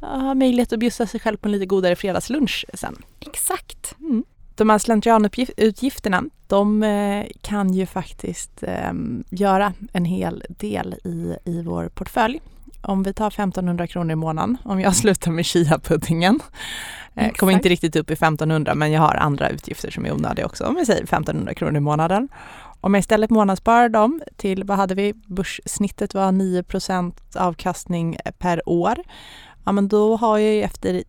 har 0.00 0.34
möjlighet 0.34 0.72
att 0.72 0.78
bjussa 0.78 1.06
sig 1.06 1.20
själv 1.20 1.36
på 1.36 1.48
en 1.48 1.52
lite 1.52 1.66
godare 1.66 1.96
fredagslunch 1.96 2.64
sen. 2.74 2.96
Exakt. 3.20 3.94
Mm. 4.00 4.24
De 4.56 4.70
här 4.70 4.78
slentrianutgifterna, 4.78 6.24
de 6.46 6.82
eh, 6.82 7.26
kan 7.40 7.74
ju 7.74 7.86
faktiskt 7.86 8.62
eh, 8.62 8.92
göra 9.30 9.72
en 9.92 10.04
hel 10.04 10.44
del 10.48 10.94
i, 11.04 11.36
i 11.44 11.62
vår 11.62 11.88
portfölj. 11.88 12.40
Om 12.82 13.02
vi 13.02 13.12
tar 13.12 13.26
1500 13.26 13.86
kronor 13.86 14.12
i 14.12 14.16
månaden, 14.16 14.58
om 14.64 14.80
jag 14.80 14.96
slutar 15.02 15.30
med 15.30 15.44
chia-puddingen, 15.44 16.40
eh, 17.14 17.32
kommer 17.32 17.52
inte 17.52 17.68
riktigt 17.68 17.96
upp 17.96 18.10
i 18.10 18.12
1500 18.12 18.74
men 18.74 18.92
jag 18.92 19.00
har 19.00 19.14
andra 19.14 19.48
utgifter 19.48 19.90
som 19.90 20.06
är 20.06 20.12
onödiga 20.12 20.46
också, 20.46 20.64
om 20.64 20.74
vi 20.74 20.86
säger 20.86 21.02
1500 21.02 21.54
kronor 21.54 21.76
i 21.76 21.80
månaden. 21.80 22.28
Om 22.80 22.94
jag 22.94 23.00
istället 23.00 23.30
månadssparar 23.30 23.88
dem 23.88 24.22
till, 24.36 24.64
vad 24.64 24.76
hade 24.76 24.94
vi, 24.94 25.12
börssnittet 25.12 26.14
var 26.14 26.32
9% 26.32 27.12
avkastning 27.34 28.18
per 28.38 28.68
år, 28.68 28.96
ja 29.64 29.72
men 29.72 29.88
då 29.88 30.16
har 30.16 30.38
jag 30.38 30.54
ju 30.54 30.62
efter 30.62 31.02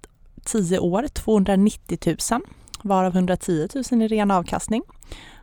10 0.44 0.80
år 0.80 1.08
290 1.08 1.98
000 2.06 2.42
varav 2.82 3.16
110 3.16 3.68
000 3.92 4.02
i 4.02 4.08
ren 4.08 4.32
avkastning. 4.32 4.84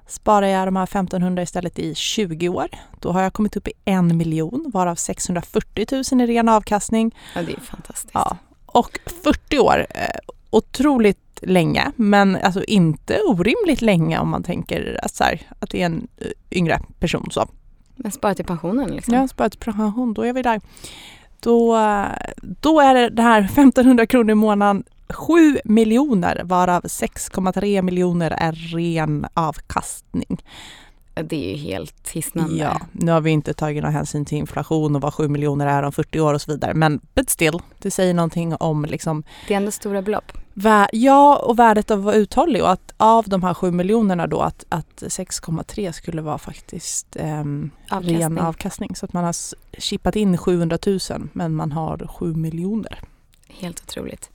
Sparar 0.07 0.47
jag 0.47 0.67
de 0.67 0.77
här 0.77 0.85
1500 0.85 1.43
istället 1.43 1.79
i 1.79 1.95
20 1.95 2.49
år, 2.49 2.69
då 3.01 3.13
har 3.13 3.23
jag 3.23 3.33
kommit 3.33 3.57
upp 3.57 3.69
i 3.69 3.73
en 3.85 4.17
miljon, 4.17 4.71
varav 4.75 4.95
640 4.95 5.87
000 6.13 6.21
i 6.21 6.27
ren 6.27 6.49
avkastning. 6.49 7.15
Ja, 7.35 7.43
det 7.43 7.53
är 7.53 7.61
fantastiskt. 7.61 8.11
Ja. 8.15 8.37
Och 8.67 8.99
40 9.25 9.59
år, 9.59 9.87
eh, 9.91 10.19
otroligt 10.51 11.39
länge, 11.43 11.93
men 11.97 12.37
alltså 12.37 12.65
inte 12.65 13.21
orimligt 13.21 13.83
länge 13.83 14.19
om 14.19 14.29
man 14.29 14.43
tänker 14.43 15.01
att, 15.03 15.15
så 15.15 15.25
här, 15.25 15.41
att 15.59 15.71
det 15.71 15.83
är 15.83 15.87
en 15.87 16.09
eh, 16.17 16.27
yngre 16.51 16.81
person. 16.99 17.29
Så. 17.31 17.49
Men 17.97 18.13
spara 18.13 18.35
till 18.35 18.45
pensionen 18.45 18.91
liksom? 18.91 19.15
Ja, 19.15 19.29
spara 19.29 19.51
till 19.51 19.61
pension, 19.61 20.15
då 20.15 20.23
är 20.23 20.33
vi 20.33 20.43
där. 20.43 20.61
Då, 21.45 21.77
då 22.61 22.81
är 22.81 23.11
det, 23.11 23.23
här 23.23 23.41
1500 23.41 24.07
kronor 24.07 24.31
i 24.31 24.35
månaden 24.35 24.85
7 25.09 25.59
miljoner 25.65 26.43
varav 26.45 26.83
6,3 26.83 27.83
miljoner 27.83 28.31
är 28.31 28.53
ren 28.53 29.27
avkastning. 29.35 30.43
Det 31.15 31.47
är 31.47 31.57
ju 31.57 31.57
helt 31.57 32.11
hisnande. 32.11 32.57
Ja, 32.57 32.81
nu 32.93 33.13
har 33.13 33.21
vi 33.21 33.31
inte 33.31 33.55
tagit 33.55 33.83
någon 33.83 33.93
hänsyn 33.93 34.25
till 34.25 34.39
inflation 34.39 34.97
och 34.97 35.03
vad 35.03 35.15
7 35.15 35.29
miljoner 35.29 35.67
är 35.67 35.83
om 35.83 35.93
40 35.93 36.21
år 36.21 36.35
och 36.35 36.43
så 36.43 36.53
vidare. 36.53 36.75
Men 36.75 37.01
but 37.15 37.31
still, 37.31 37.59
det 37.79 37.91
säger 37.91 38.15
någonting 38.15 38.55
om 38.55 38.85
liksom... 38.85 39.23
Det 39.49 39.55
är 39.55 39.59
ändå 39.59 39.71
stora 39.71 40.03
belopp. 40.03 40.33
Ja, 40.93 41.37
och 41.37 41.59
värdet 41.59 41.91
av 41.91 41.99
att 41.99 42.05
vara 42.05 42.15
uthållig 42.15 42.63
och 42.63 42.71
att 42.71 42.95
av 42.97 43.29
de 43.29 43.43
här 43.43 43.55
7 43.55 43.71
miljonerna 43.71 44.27
då 44.27 44.41
att, 44.41 44.65
att 44.69 45.03
6,3 45.03 45.93
skulle 45.93 46.23
vara 46.23 46.39
faktiskt 46.39 47.17
eh, 47.17 47.41
avkastning. 47.91 48.19
ren 48.19 48.39
avkastning. 48.39 48.97
Så 48.97 49.07
att 49.07 49.13
man 49.13 49.25
har 49.25 49.35
chippat 49.79 50.17
in 50.17 50.39
700 50.39 50.79
000 50.87 50.99
men 51.33 51.55
man 51.55 51.73
har 51.73 52.07
7 52.07 52.35
miljoner. 52.35 53.01
Helt 53.49 53.83
otroligt. 53.83 54.31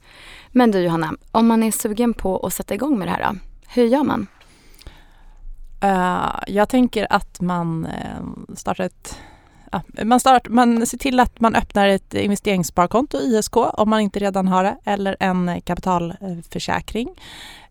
Men 0.48 0.70
du 0.70 0.80
Johanna, 0.80 1.14
om 1.30 1.46
man 1.46 1.62
är 1.62 1.70
sugen 1.70 2.14
på 2.14 2.46
att 2.46 2.52
sätta 2.52 2.74
igång 2.74 2.98
med 2.98 3.08
det 3.08 3.12
här 3.12 3.32
då, 3.32 3.38
hur 3.68 3.86
gör 3.86 4.04
man? 4.04 4.26
Uh, 5.84 6.42
jag 6.46 6.68
tänker 6.68 7.06
att 7.10 7.40
man 7.40 7.86
uh, 7.86 8.54
startar 8.56 8.84
ett 8.84 9.16
uh, 9.74 10.04
man, 10.04 10.20
start, 10.20 10.48
man 10.48 10.86
ser 10.86 10.98
till 10.98 11.20
att 11.20 11.40
man 11.40 11.54
öppnar 11.54 11.88
ett 11.88 12.14
investeringssparkonto, 12.14 13.18
ISK, 13.18 13.56
om 13.56 13.90
man 13.90 14.00
inte 14.00 14.18
redan 14.18 14.48
har 14.48 14.64
det, 14.64 14.76
eller 14.84 15.16
en 15.20 15.60
kapitalförsäkring. 15.60 17.08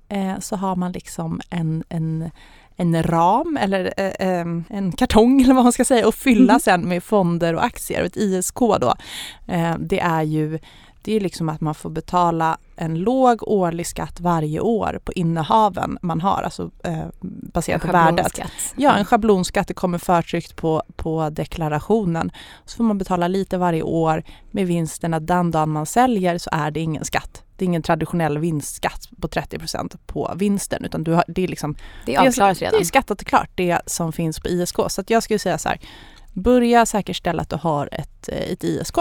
Eh, 0.10 0.40
så 0.40 0.56
har 0.56 0.76
man 0.76 0.92
liksom 0.92 1.42
en, 1.50 1.84
en 1.90 2.32
en 2.80 3.04
ram 3.04 3.58
eller 3.58 3.94
eh, 3.98 4.46
en 4.70 4.92
kartong 4.98 5.42
eller 5.42 5.54
vad 5.54 5.64
man 5.64 5.74
ska 5.74 5.86
säga 5.86 6.08
och 6.08 6.16
fylla 6.16 6.54
mm. 6.54 6.60
sen 6.60 6.82
med 6.82 7.04
fonder 7.04 7.56
och 7.56 7.64
aktier. 7.64 8.00
Och 8.00 8.06
ett 8.06 8.18
ISK 8.18 8.60
då, 8.60 8.94
eh, 9.48 9.76
det 9.80 10.00
är 10.00 10.24
ju 10.24 10.60
det 11.02 11.14
är 11.14 11.20
liksom 11.20 11.50
att 11.50 11.62
man 11.62 11.76
får 11.76 11.90
betala 11.90 12.58
en 12.76 13.00
låg 13.00 13.48
årlig 13.48 13.88
skatt 13.88 14.20
varje 14.20 14.60
år 14.60 15.00
på 15.04 15.14
innehaven 15.14 15.98
man 16.02 16.22
har, 16.22 16.42
alltså 16.42 16.72
eh, 16.84 17.06
baserat 17.22 17.82
på 17.82 17.92
värdet. 17.92 18.40
Ja, 18.76 18.96
en 18.96 19.06
schablonskatt, 19.06 19.68
det 19.68 19.74
kommer 19.74 19.98
förtryckt 19.98 20.56
på, 20.56 20.84
på 20.96 21.30
deklarationen. 21.30 22.32
Så 22.66 22.78
får 22.78 22.84
man 22.84 22.98
betala 22.98 23.28
lite 23.28 23.58
varje 23.58 23.84
år 23.84 24.24
med 24.52 24.68
vinsten 24.68 25.14
att 25.14 25.28
den 25.28 25.52
dagen 25.52 25.70
man 25.70 25.86
säljer 25.86 26.38
så 26.38 26.50
är 26.54 26.72
det 26.72 26.80
ingen 26.80 27.06
skatt. 27.06 27.44
Det 27.56 27.66
är 27.66 27.68
ingen 27.68 27.84
traditionell 27.84 28.38
vinstskatt 28.38 29.10
på 29.22 29.28
30% 29.28 29.98
på 30.06 30.34
vinsten 30.36 30.86
utan 30.86 31.04
du 31.04 31.12
har, 31.12 31.24
det 31.28 31.44
är 31.44 31.48
liksom 31.48 31.76
Det 32.06 32.16
är 32.16 32.28
avklarat 32.28 32.62
redan. 32.62 32.80
Det 32.80 32.84
är 32.84 32.86
skattat 32.86 33.22
och 33.22 33.28
klart, 33.28 33.50
det 33.56 33.82
som 33.86 34.14
finns 34.14 34.40
på 34.40 34.48
ISK. 34.48 34.76
Så 34.88 35.04
jag 35.08 35.24
skulle 35.24 35.40
säga 35.40 35.58
så 35.58 35.70
här, 35.70 35.80
börja 36.34 36.86
säkerställa 36.86 37.42
att 37.42 37.50
du 37.50 37.56
har 37.56 37.90
ett, 37.92 38.30
eh, 38.30 38.52
ett 38.52 38.64
ISK. 38.64 38.98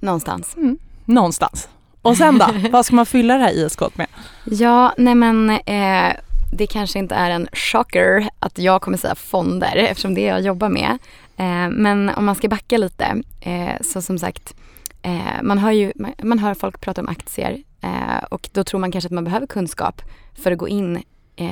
Någonstans. 0.00 0.56
Mm 0.56 0.78
någonstans. 1.10 1.68
Och 2.02 2.16
sen 2.16 2.38
då? 2.38 2.46
vad 2.70 2.86
ska 2.86 2.96
man 2.96 3.06
fylla 3.06 3.34
det 3.34 3.44
här 3.44 3.52
ISK 3.52 3.80
med? 3.94 4.06
Ja, 4.44 4.94
nej 4.96 5.14
men 5.14 5.50
eh, 5.50 6.16
det 6.52 6.66
kanske 6.66 6.98
inte 6.98 7.14
är 7.14 7.30
en 7.30 7.48
chocker 7.52 8.28
att 8.38 8.58
jag 8.58 8.82
kommer 8.82 8.98
säga 8.98 9.14
fonder 9.14 9.76
eftersom 9.76 10.14
det 10.14 10.20
är 10.20 10.28
jag 10.28 10.40
jobbar 10.40 10.68
med. 10.68 10.98
Eh, 11.36 11.70
men 11.70 12.08
om 12.08 12.24
man 12.24 12.34
ska 12.34 12.48
backa 12.48 12.78
lite, 12.78 13.22
eh, 13.40 13.74
så 13.80 14.02
som 14.02 14.18
sagt, 14.18 14.54
eh, 15.02 15.42
man, 15.42 15.58
hör 15.58 15.70
ju, 15.70 15.92
man 16.22 16.38
hör 16.38 16.54
folk 16.54 16.80
prata 16.80 17.00
om 17.00 17.08
aktier 17.08 17.62
eh, 17.80 18.24
och 18.30 18.48
då 18.52 18.64
tror 18.64 18.80
man 18.80 18.92
kanske 18.92 19.08
att 19.08 19.12
man 19.12 19.24
behöver 19.24 19.46
kunskap 19.46 20.02
för 20.34 20.52
att 20.52 20.58
gå 20.58 20.68
in 20.68 21.02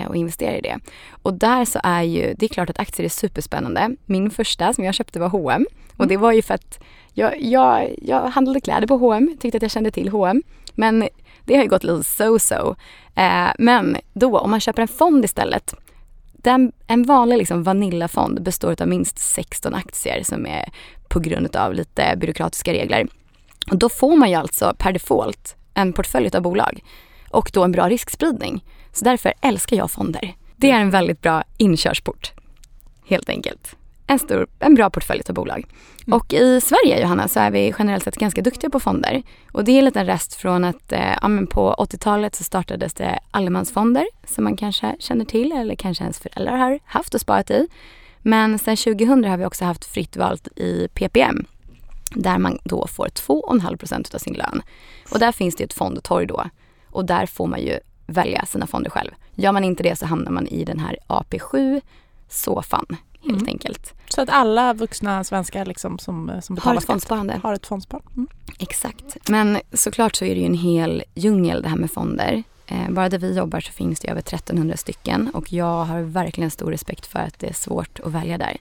och 0.08 0.16
investera 0.16 0.56
i 0.56 0.60
det. 0.60 0.78
Och 1.22 1.34
där 1.34 1.64
så 1.64 1.80
är 1.82 2.02
ju, 2.02 2.34
det 2.38 2.46
är 2.46 2.48
klart 2.48 2.70
att 2.70 2.78
aktier 2.78 3.04
är 3.04 3.08
superspännande. 3.08 3.96
Min 4.06 4.30
första 4.30 4.72
som 4.72 4.84
jag 4.84 4.94
köpte 4.94 5.20
var 5.20 5.28
H&M 5.28 5.66
och 5.96 6.06
det 6.06 6.16
var 6.16 6.32
ju 6.32 6.42
för 6.42 6.54
att 6.54 6.80
jag, 7.12 7.40
jag, 7.40 7.94
jag 8.02 8.20
handlade 8.20 8.60
kläder 8.60 8.86
på 8.86 8.96
H&M, 8.96 9.36
tyckte 9.40 9.56
att 9.56 9.62
jag 9.62 9.70
kände 9.70 9.90
till 9.90 10.08
H&M. 10.08 10.42
Men 10.74 11.08
det 11.44 11.56
har 11.56 11.62
ju 11.62 11.68
gått 11.68 11.84
lite 11.84 12.02
so-so. 12.02 12.76
Eh, 13.14 13.48
men 13.58 13.96
då, 14.12 14.38
om 14.38 14.50
man 14.50 14.60
köper 14.60 14.82
en 14.82 14.88
fond 14.88 15.24
istället. 15.24 15.74
Den, 16.32 16.72
en 16.86 17.02
vanlig 17.02 17.38
liksom 17.38 17.62
vanillafond 17.62 18.42
består 18.42 18.82
av 18.82 18.88
minst 18.88 19.18
16 19.18 19.74
aktier 19.74 20.22
som 20.22 20.46
är 20.46 20.68
på 21.08 21.20
grund 21.20 21.56
av 21.56 21.74
lite 21.74 22.14
byråkratiska 22.16 22.72
regler. 22.72 23.06
Och 23.70 23.78
då 23.78 23.88
får 23.88 24.16
man 24.16 24.30
ju 24.30 24.34
alltså 24.34 24.74
per 24.78 24.92
default 24.92 25.56
en 25.74 25.92
portfölj 25.92 26.30
av 26.34 26.42
bolag 26.42 26.82
och 27.30 27.50
då 27.52 27.64
en 27.64 27.72
bra 27.72 27.88
riskspridning. 27.88 28.64
Så 28.92 29.04
därför 29.04 29.32
älskar 29.40 29.76
jag 29.76 29.90
fonder. 29.90 30.34
Det 30.56 30.70
är 30.70 30.80
en 30.80 30.90
väldigt 30.90 31.22
bra 31.22 31.44
inkörsport, 31.56 32.32
helt 33.04 33.28
enkelt 33.28 33.76
en, 34.08 34.18
stor, 34.18 34.46
en 34.58 34.74
bra 34.74 34.90
portfölj 34.90 35.22
av 35.28 35.34
bolag. 35.34 35.66
Mm. 36.06 36.18
Och 36.18 36.32
i 36.32 36.60
Sverige, 36.60 37.00
Johanna, 37.00 37.28
så 37.28 37.40
är 37.40 37.50
vi 37.50 37.74
generellt 37.78 38.04
sett 38.04 38.16
ganska 38.16 38.42
duktiga 38.42 38.70
på 38.70 38.80
fonder. 38.80 39.22
Och 39.52 39.64
det 39.64 39.72
är 39.72 39.78
en 39.78 39.84
liten 39.84 40.06
rest 40.06 40.34
från 40.34 40.64
att 40.64 40.92
eh, 40.92 41.18
ja, 41.22 41.28
på 41.50 41.74
80-talet 41.78 42.34
så 42.34 42.44
startades 42.44 42.94
det 42.94 43.18
allemansfonder 43.30 44.06
som 44.26 44.44
man 44.44 44.56
kanske 44.56 44.96
känner 44.98 45.24
till 45.24 45.52
eller 45.52 45.74
kanske 45.74 46.04
ens 46.04 46.18
föräldrar 46.18 46.56
har 46.56 46.78
haft 46.84 47.14
och 47.14 47.20
sparat 47.20 47.50
i. 47.50 47.68
Men 48.22 48.58
sen 48.58 48.76
2000 48.76 49.24
har 49.24 49.36
vi 49.36 49.44
också 49.44 49.64
haft 49.64 49.84
fritt 49.84 50.16
valt 50.16 50.48
i 50.56 50.88
PPM 50.94 51.46
där 52.10 52.38
man 52.38 52.58
då 52.64 52.86
får 52.86 53.06
2,5 53.06 53.76
procent 53.76 54.14
av 54.14 54.18
sin 54.18 54.34
lön. 54.34 54.62
Och 55.12 55.18
där 55.18 55.32
finns 55.32 55.56
det 55.56 55.64
ett 55.64 55.74
fondtorg 55.74 56.26
då 56.26 56.44
och 56.90 57.04
där 57.04 57.26
får 57.26 57.46
man 57.46 57.60
ju 57.60 57.78
välja 58.08 58.46
sina 58.46 58.66
fonder 58.66 58.90
själv. 58.90 59.10
Gör 59.34 59.52
man 59.52 59.64
inte 59.64 59.82
det 59.82 59.96
så 59.96 60.06
hamnar 60.06 60.30
man 60.30 60.46
i 60.46 60.64
den 60.64 60.78
här 60.78 60.98
AP7 61.08 61.80
SOFAN 62.28 62.96
helt 63.22 63.40
mm. 63.42 63.48
enkelt. 63.48 63.94
Så 64.08 64.22
att 64.22 64.28
alla 64.28 64.72
vuxna 64.74 65.24
svenskar 65.24 65.64
liksom 65.64 65.98
som, 65.98 66.32
som 66.42 66.54
betalar 66.54 66.74
har 66.74 66.80
ett 66.80 66.86
fondsparande. 66.86 67.40
Har 67.42 67.54
ett 67.54 67.66
fondsparande. 67.66 68.10
Mm. 68.16 68.28
Exakt. 68.58 69.28
Men 69.28 69.58
såklart 69.72 70.16
så 70.16 70.24
är 70.24 70.34
det 70.34 70.40
ju 70.40 70.46
en 70.46 70.54
hel 70.54 71.02
djungel 71.14 71.62
det 71.62 71.68
här 71.68 71.76
med 71.76 71.90
fonder. 71.90 72.42
Eh, 72.66 72.90
bara 72.90 73.08
där 73.08 73.18
vi 73.18 73.36
jobbar 73.36 73.60
så 73.60 73.72
finns 73.72 74.00
det 74.00 74.08
över 74.08 74.20
1300 74.20 74.76
stycken 74.76 75.30
och 75.34 75.52
jag 75.52 75.84
har 75.84 76.00
verkligen 76.00 76.50
stor 76.50 76.70
respekt 76.70 77.06
för 77.06 77.18
att 77.18 77.38
det 77.38 77.48
är 77.48 77.52
svårt 77.52 78.00
att 78.00 78.12
välja 78.12 78.38
där. 78.38 78.56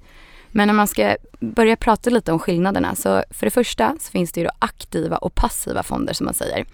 Men 0.51 0.67
när 0.67 0.73
man 0.73 0.87
ska 0.87 1.17
börja 1.39 1.75
prata 1.75 2.09
lite 2.09 2.31
om 2.31 2.39
skillnaderna 2.39 2.95
så 2.95 3.23
för 3.29 3.45
det 3.45 3.51
första 3.51 3.95
så 3.99 4.11
finns 4.11 4.31
det 4.31 4.41
ju 4.41 4.49
aktiva 4.59 5.17
och 5.17 5.35
passiva 5.35 5.83
fonder 5.83 6.13
som 6.13 6.25
man 6.25 6.33
säger. 6.33 6.65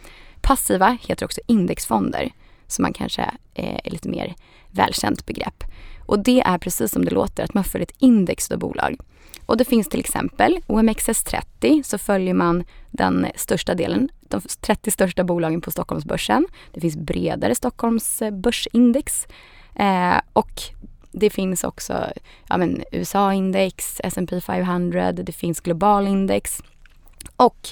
Passiva 0.41 0.97
heter 1.01 1.25
också 1.25 1.41
indexfonder 1.47 2.31
som 2.67 2.83
man 2.83 2.93
kanske 2.93 3.21
eh, 3.53 3.79
är 3.83 3.91
lite 3.91 4.09
mer 4.09 4.35
välkänt 4.71 5.25
begrepp. 5.25 5.63
Och 6.05 6.19
det 6.19 6.41
är 6.41 6.57
precis 6.57 6.91
som 6.91 7.05
det 7.05 7.11
låter, 7.11 7.43
att 7.43 7.53
man 7.53 7.63
följer 7.63 7.87
ett 7.87 7.95
index 7.99 8.51
av 8.51 8.59
bolag. 8.59 8.97
Och 9.45 9.57
det 9.57 9.65
finns 9.65 9.89
till 9.89 9.99
exempel 9.99 10.59
OMXS30 10.67 11.83
så 11.83 11.97
följer 11.97 12.33
man 12.33 12.63
den 12.91 13.27
största 13.35 13.75
delen, 13.75 14.09
de 14.21 14.41
30 14.61 14.91
största 14.91 15.23
bolagen 15.23 15.61
på 15.61 15.71
Stockholmsbörsen. 15.71 16.47
Det 16.73 16.81
finns 16.81 16.97
bredare 16.97 17.55
Stockholmsbörsindex. 17.55 19.27
eh, 19.75 20.17
och 20.33 20.61
det 21.11 21.29
finns 21.29 21.63
också 21.63 22.07
ja, 22.49 22.67
USA-index, 22.91 24.01
S&P 24.03 24.41
500, 24.41 25.11
det 25.11 25.31
finns 25.31 25.59
globalindex. 25.59 26.63
Och 27.35 27.67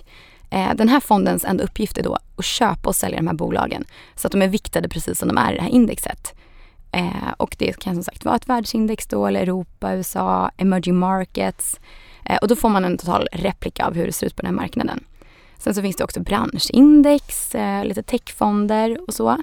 Eh, 0.52 0.74
den 0.76 0.90
här 0.90 1.00
fondens 1.00 1.46
enda 1.46 1.64
uppgift 1.64 1.98
är 1.98 2.04
då 2.04 2.18
att 2.36 2.46
köpa 2.46 2.90
och 2.90 2.96
sälja 2.96 3.18
de 3.18 3.28
här 3.28 3.34
bolagen 3.34 3.86
så 4.16 4.28
att 4.28 4.32
de 4.32 4.42
är 4.42 4.48
viktade 4.48 4.90
precis 4.90 5.20
som 5.20 5.28
de 5.28 5.38
är 5.38 5.54
i 5.54 5.56
det 5.56 5.62
här 5.62 5.70
indexet. 5.70 6.34
Eh, 6.92 7.32
och 7.38 7.56
det 7.60 7.80
kan 7.80 7.94
som 7.94 8.04
sagt 8.04 8.26
vara 8.26 8.36
ett 8.36 8.50
världsindex 8.50 9.08
då, 9.08 9.28
eller 9.28 9.42
Europa, 9.42 9.94
USA, 9.94 10.52
emerging 10.58 10.96
markets. 10.96 11.80
Eh, 12.26 12.38
och 12.38 12.48
då 12.48 12.56
får 12.56 12.70
man 12.70 12.86
en 12.86 12.98
total 12.98 13.28
replika 13.32 13.86
av 13.86 13.94
hur 13.94 14.06
det 14.06 14.12
ser 14.12 14.28
ut 14.28 14.36
på 14.36 14.42
den 14.42 14.52
här 14.52 14.62
marknaden. 14.62 15.04
Sen 15.58 15.76
så 15.76 15.82
finns 15.82 15.96
det 15.96 16.04
också 16.04 16.20
branschindex, 16.20 17.56
eh, 17.56 17.86
lite 17.86 18.04
techfonder 18.04 18.98
och 19.08 19.14
så. 19.14 19.38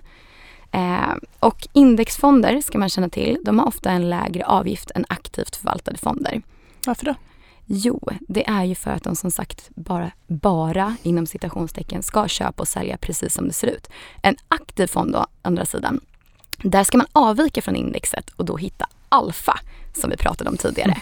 Eh, 0.71 1.14
och 1.40 1.68
indexfonder 1.73 2.61
ska 2.61 2.79
man 2.79 2.88
känna 2.88 3.09
till, 3.09 3.38
de 3.44 3.59
har 3.59 3.66
ofta 3.66 3.90
en 3.90 4.11
lägre 4.11 4.44
avgift 4.44 4.90
än 4.90 5.05
aktivt 5.09 5.57
förvaltade 5.57 5.99
fonder. 5.99 6.42
Varför 6.87 7.05
då? 7.05 7.14
Jo, 7.70 8.00
det 8.20 8.48
är 8.48 8.64
ju 8.64 8.74
för 8.74 8.90
att 8.90 9.02
de 9.02 9.16
som 9.16 9.31
sagt 9.31 9.70
bara, 9.74 10.11
bara 10.26 10.96
inom 11.02 11.26
citationstecken 11.26 12.02
ska 12.02 12.28
köpa 12.28 12.62
och 12.62 12.68
sälja 12.68 12.96
precis 12.96 13.35
som 13.35 13.46
det 13.48 13.52
ser 13.52 13.66
ut. 13.66 13.88
En 14.22 14.37
aktiv 14.48 14.87
fond 14.87 15.12
då, 15.12 15.26
andra 15.42 15.64
sidan, 15.64 16.00
där 16.62 16.85
ska 16.85 16.98
man 16.98 17.07
avvika 17.12 17.62
från 17.62 17.76
indexet 17.76 18.31
och 18.37 18.44
då 18.44 18.57
hitta 18.57 18.88
alfa 19.09 19.61
som 19.98 20.11
vi 20.11 20.16
pratade 20.16 20.50
om 20.50 20.56
tidigare. 20.56 20.94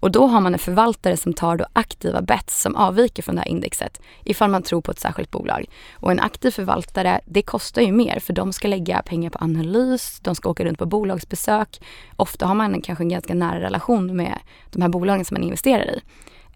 Och 0.00 0.10
då 0.10 0.26
har 0.26 0.40
man 0.40 0.52
en 0.52 0.58
förvaltare 0.58 1.16
som 1.16 1.32
tar 1.32 1.56
då 1.56 1.66
aktiva 1.72 2.22
bets 2.22 2.62
som 2.62 2.76
avviker 2.76 3.22
från 3.22 3.34
det 3.34 3.40
här 3.40 3.48
indexet 3.48 4.00
ifall 4.24 4.50
man 4.50 4.62
tror 4.62 4.80
på 4.80 4.90
ett 4.90 5.00
särskilt 5.00 5.30
bolag. 5.30 5.64
Och 5.94 6.10
en 6.10 6.20
aktiv 6.20 6.50
förvaltare, 6.50 7.20
det 7.24 7.42
kostar 7.42 7.82
ju 7.82 7.92
mer 7.92 8.20
för 8.20 8.32
de 8.32 8.52
ska 8.52 8.68
lägga 8.68 9.02
pengar 9.02 9.30
på 9.30 9.38
analys, 9.44 10.20
de 10.22 10.34
ska 10.34 10.50
åka 10.50 10.64
runt 10.64 10.78
på 10.78 10.86
bolagsbesök. 10.86 11.80
Ofta 12.16 12.46
har 12.46 12.54
man 12.54 12.74
en, 12.74 12.82
kanske 12.82 13.04
en 13.04 13.08
ganska 13.08 13.34
nära 13.34 13.60
relation 13.60 14.16
med 14.16 14.38
de 14.70 14.82
här 14.82 14.88
bolagen 14.88 15.24
som 15.24 15.34
man 15.34 15.42
investerar 15.42 15.84
i. 15.84 16.00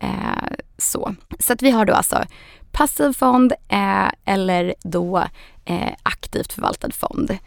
Eh, 0.01 0.57
så. 0.79 1.15
så 1.39 1.53
att 1.53 1.63
vi 1.63 1.71
har 1.71 1.85
då 1.85 1.93
alltså 1.93 2.25
passiv 2.73 3.13
fond 3.13 3.53
eh, 3.69 4.09
eller 4.25 4.75
då 4.83 5.25
eh, 5.65 5.93
aktivt 6.03 6.53
förvaltad 6.53 6.91
fond. 6.93 7.39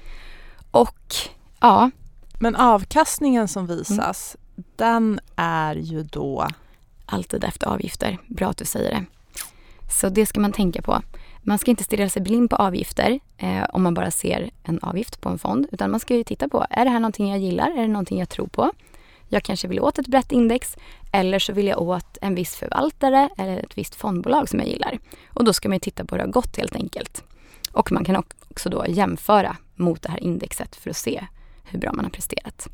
Och 0.72 1.16
ja. 1.60 1.92
Men 2.44 2.56
avkastningen 2.56 3.48
som 3.48 3.68
visas, 3.68 4.38
mm. 4.56 4.66
den 4.76 5.20
är 5.36 5.76
ju 5.76 6.04
då? 6.04 6.48
Alltid 7.06 7.44
efter 7.44 7.68
avgifter. 7.68 8.18
Bra 8.28 8.50
att 8.50 8.58
du 8.58 8.66
säger 8.66 8.92
det. 8.92 9.06
Så 9.92 10.10
det 10.10 10.26
ska 10.26 10.40
man 10.40 10.52
tänka 10.52 10.82
på. 10.82 11.02
Man 11.42 11.60
ska 11.60 11.72
inte 11.72 11.84
stirra 11.84 12.10
sig 12.10 12.22
blind 12.22 12.50
på 12.50 12.56
avgifter 12.56 13.20
eh, 13.38 13.64
om 13.70 13.84
man 13.84 13.94
bara 13.94 14.12
ser 14.12 14.52
en 14.64 14.80
avgift 14.80 15.22
på 15.22 15.30
en 15.30 15.38
fond. 15.38 15.68
Utan 15.72 15.92
man 15.92 16.00
ska 16.00 16.16
ju 16.16 16.24
titta 16.24 16.50
på, 16.50 16.66
är 16.70 16.86
det 16.86 16.92
här 16.92 17.00
någonting 17.00 17.30
jag 17.30 17.40
gillar? 17.40 17.72
Är 17.72 17.82
det 17.82 17.88
någonting 17.88 18.20
jag 18.20 18.30
tror 18.30 18.48
på? 18.48 18.72
Jag 19.28 19.44
kanske 19.44 19.68
vill 19.68 19.80
åt 19.80 20.00
ett 20.00 20.08
brett 20.08 20.32
index 20.32 20.78
eller 21.12 21.40
så 21.40 21.54
vill 21.54 21.68
jag 21.68 21.82
åt 21.82 22.18
en 22.22 22.36
viss 22.36 22.56
förvaltare 22.56 23.30
eller 23.38 23.58
ett 23.58 23.78
visst 23.78 23.96
fondbolag 23.96 24.50
som 24.50 24.60
jag 24.60 24.68
gillar. 24.68 25.00
Och 25.28 25.44
då 25.44 25.54
ska 25.54 25.70
man 25.70 25.80
titta 25.80 26.06
på 26.06 26.16
hur 26.16 26.18
det 26.20 26.26
har 26.26 26.32
gått 26.32 26.58
helt 26.58 26.76
enkelt. 26.76 27.24
Och 27.72 27.92
man 27.92 28.06
kan 28.06 28.24
också 28.50 28.70
då 28.70 28.86
jämföra 28.88 29.58
mot 29.76 30.02
det 30.02 30.12
här 30.12 30.24
indexet 30.24 30.76
för 30.76 30.90
att 30.90 30.98
se 30.98 31.28
hur 31.64 31.80
bra 31.80 31.94
man 31.94 32.06
har 32.06 32.12
presterat. 32.12 32.68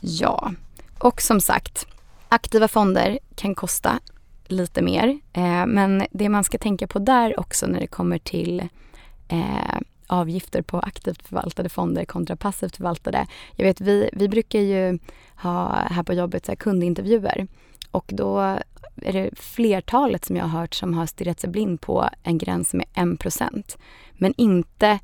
Ja, 0.00 0.52
och 0.98 1.22
som 1.22 1.40
sagt, 1.40 1.86
aktiva 2.28 2.68
fonder 2.68 3.18
kan 3.34 3.54
kosta 3.54 4.00
lite 4.44 4.82
mer. 4.82 5.20
Eh, 5.32 5.66
men 5.66 6.06
det 6.10 6.28
man 6.28 6.44
ska 6.44 6.58
tänka 6.58 6.86
på 6.86 6.98
där 6.98 7.40
också 7.40 7.66
när 7.66 7.80
det 7.80 7.86
kommer 7.86 8.18
till 8.18 8.68
eh, 9.28 9.80
avgifter 10.06 10.62
på 10.62 10.80
aktivt 10.80 11.28
förvaltade 11.28 11.68
fonder 11.68 12.04
kontra 12.04 12.36
passivt 12.36 12.76
förvaltade. 12.76 13.26
Jag 13.56 13.64
vet, 13.64 13.80
vi, 13.80 14.10
vi 14.12 14.28
brukar 14.28 14.58
ju 14.58 14.98
ha 15.36 15.74
här 15.74 16.02
på 16.02 16.14
jobbet 16.14 16.46
så 16.46 16.52
här, 16.52 16.56
kundintervjuer 16.56 17.46
och 17.90 18.10
då 18.14 18.38
är 18.96 19.12
det 19.12 19.30
flertalet 19.38 20.24
som 20.24 20.36
jag 20.36 20.44
har 20.44 20.60
hört 20.60 20.74
som 20.74 20.94
har 20.94 21.06
stirrat 21.06 21.40
sig 21.40 21.50
blind 21.50 21.80
på 21.80 22.08
en 22.22 22.38
gräns 22.38 22.74
med 22.74 22.86
1 22.94 23.78
men 24.12 24.34
inte 24.36 24.98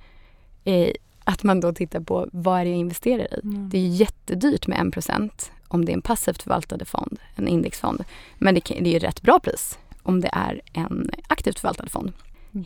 eh, 0.64 0.90
att 1.26 1.42
man 1.42 1.60
då 1.60 1.72
tittar 1.72 2.00
på 2.00 2.28
vad 2.32 2.60
är 2.60 2.64
det 2.64 2.70
jag 2.70 2.78
investerar 2.78 3.34
i. 3.34 3.40
Mm. 3.42 3.68
Det 3.68 3.78
är 3.78 3.88
jättedyrt 3.88 4.66
med 4.66 4.78
1% 4.78 5.50
om 5.68 5.84
det 5.84 5.92
är 5.92 5.94
en 5.94 6.02
passivt 6.02 6.42
förvaltad 6.42 6.84
fond, 6.84 7.18
en 7.34 7.48
indexfond. 7.48 8.04
Men 8.38 8.54
det, 8.54 8.60
kan, 8.60 8.82
det 8.84 8.90
är 8.90 8.92
ju 8.92 8.98
rätt 8.98 9.22
bra 9.22 9.40
pris 9.40 9.78
om 10.02 10.20
det 10.20 10.30
är 10.32 10.60
en 10.72 11.10
aktivt 11.28 11.58
förvaltad 11.58 11.88
fond. 11.88 12.12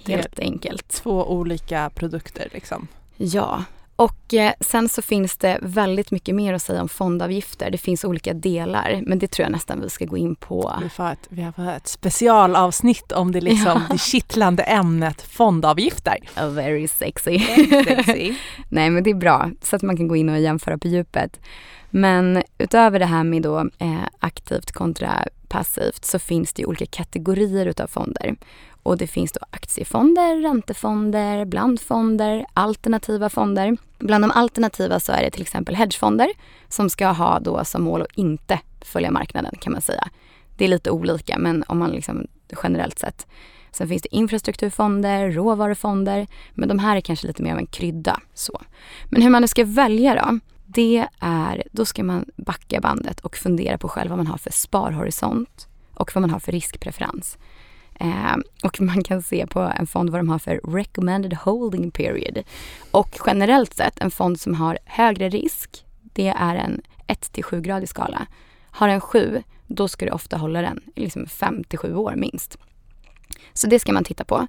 Helt 0.04 0.38
enkelt. 0.38 0.88
två 0.88 1.32
olika 1.32 1.90
produkter 1.94 2.48
liksom. 2.52 2.88
Ja, 3.16 3.64
och 4.00 4.34
eh, 4.34 4.52
sen 4.60 4.88
så 4.88 5.02
finns 5.02 5.36
det 5.36 5.58
väldigt 5.62 6.10
mycket 6.10 6.34
mer 6.34 6.54
att 6.54 6.62
säga 6.62 6.82
om 6.82 6.88
fondavgifter. 6.88 7.70
Det 7.70 7.78
finns 7.78 8.04
olika 8.04 8.34
delar, 8.34 9.02
men 9.06 9.18
det 9.18 9.26
tror 9.30 9.44
jag 9.44 9.52
nästan 9.52 9.80
vi 9.80 9.90
ska 9.90 10.04
gå 10.04 10.16
in 10.16 10.36
på. 10.36 10.74
Vi 10.82 10.88
får 10.88 11.10
ett, 11.10 11.26
vi 11.28 11.42
har 11.42 11.72
ett 11.76 11.88
specialavsnitt 11.88 13.12
om 13.12 13.32
det, 13.32 13.40
liksom, 13.40 13.82
Ja. 13.88 13.94
det 13.94 13.98
kittlande 14.00 14.62
ämnet 14.62 15.22
fondavgifter. 15.22 16.16
Oh, 16.36 16.48
very 16.48 16.88
sexy. 16.88 17.38
Sexy. 17.86 18.34
Nej, 18.68 18.90
men 18.90 19.02
det 19.02 19.10
är 19.10 19.14
bra 19.14 19.50
så 19.62 19.76
att 19.76 19.82
man 19.82 19.96
kan 19.96 20.08
gå 20.08 20.16
in 20.16 20.28
och 20.28 20.40
jämföra 20.40 20.78
på 20.78 20.88
djupet. 20.88 21.40
Men 21.90 22.42
utöver 22.58 22.98
det 22.98 23.06
här 23.06 23.24
med 23.24 23.42
då 23.42 23.58
eh, 23.78 24.04
aktivt 24.18 24.72
kontra 24.72 25.24
passivt 25.48 26.04
så 26.04 26.18
finns 26.18 26.52
det 26.52 26.62
ju 26.62 26.66
olika 26.66 26.86
kategorier 26.86 27.66
utav 27.66 27.86
fonder. 27.86 28.36
Och 28.82 28.96
det 28.96 29.06
finns 29.06 29.32
då 29.32 29.40
aktiefonder, 29.50 30.42
räntefonder, 30.42 31.44
blandfonder, 31.44 32.46
alternativa 32.54 33.28
fonder. 33.28 33.76
Bland 33.98 34.24
de 34.24 34.30
alternativa 34.30 35.00
så 35.00 35.12
är 35.12 35.22
det 35.22 35.30
till 35.30 35.42
exempel 35.42 35.74
hedgefonder 35.74 36.30
som 36.68 36.90
ska 36.90 37.06
ha 37.06 37.40
då 37.40 37.64
som 37.64 37.82
mål 37.82 38.02
att 38.02 38.12
inte 38.14 38.60
följa 38.80 39.10
marknaden 39.10 39.54
kan 39.60 39.72
man 39.72 39.82
säga. 39.82 40.08
Det 40.56 40.64
är 40.64 40.68
lite 40.68 40.90
olika 40.90 41.38
men 41.38 41.64
om 41.68 41.78
man 41.78 41.90
liksom 41.90 42.26
generellt 42.62 42.98
sett. 42.98 43.26
Sen 43.72 43.88
finns 43.88 44.02
det 44.02 44.16
infrastrukturfonder, 44.16 45.30
råvarufonder, 45.30 46.26
men 46.54 46.68
de 46.68 46.78
här 46.78 46.96
är 46.96 47.00
kanske 47.00 47.26
lite 47.26 47.42
mer 47.42 47.52
av 47.52 47.58
en 47.58 47.66
krydda. 47.66 48.20
Så. 48.34 48.62
Men 49.04 49.22
hur 49.22 49.30
man 49.30 49.42
nu 49.42 49.48
ska 49.48 49.64
välja 49.64 50.14
då? 50.14 50.38
Det 50.66 51.06
är, 51.20 51.62
då 51.72 51.84
ska 51.84 52.04
man 52.04 52.24
backa 52.36 52.80
bandet 52.80 53.20
och 53.20 53.36
fundera 53.36 53.78
på 53.78 53.88
själv 53.88 54.10
vad 54.10 54.18
man 54.18 54.26
har 54.26 54.38
för 54.38 54.52
sparhorisont 54.52 55.68
och 55.94 56.10
vad 56.14 56.20
man 56.20 56.30
har 56.30 56.40
för 56.40 56.52
riskpreferens. 56.52 57.38
Eh, 58.00 58.36
och 58.62 58.80
man 58.80 59.02
kan 59.02 59.22
se 59.22 59.46
på 59.46 59.60
en 59.60 59.86
fond 59.86 60.10
vad 60.10 60.20
de 60.20 60.28
har 60.28 60.38
för 60.38 60.60
recommended 60.64 61.34
holding 61.34 61.90
period. 61.90 62.42
Och 62.90 63.18
generellt 63.26 63.74
sett 63.74 64.00
en 64.00 64.10
fond 64.10 64.40
som 64.40 64.54
har 64.54 64.78
högre 64.84 65.28
risk, 65.28 65.84
det 66.02 66.28
är 66.28 66.56
en 66.56 66.82
1 67.06 67.32
till 67.32 67.44
7 67.44 67.60
gradig 67.60 67.88
skala. 67.88 68.26
Har 68.70 68.88
en 68.88 69.00
7, 69.00 69.42
då 69.66 69.88
ska 69.88 70.06
du 70.06 70.12
ofta 70.12 70.36
hålla 70.36 70.62
den 70.62 70.80
liksom 70.96 71.26
5 71.26 71.64
till 71.64 71.78
7 71.78 71.94
år 71.94 72.14
minst. 72.16 72.58
Så 73.52 73.66
det 73.66 73.78
ska 73.78 73.92
man 73.92 74.04
titta 74.04 74.24
på. 74.24 74.46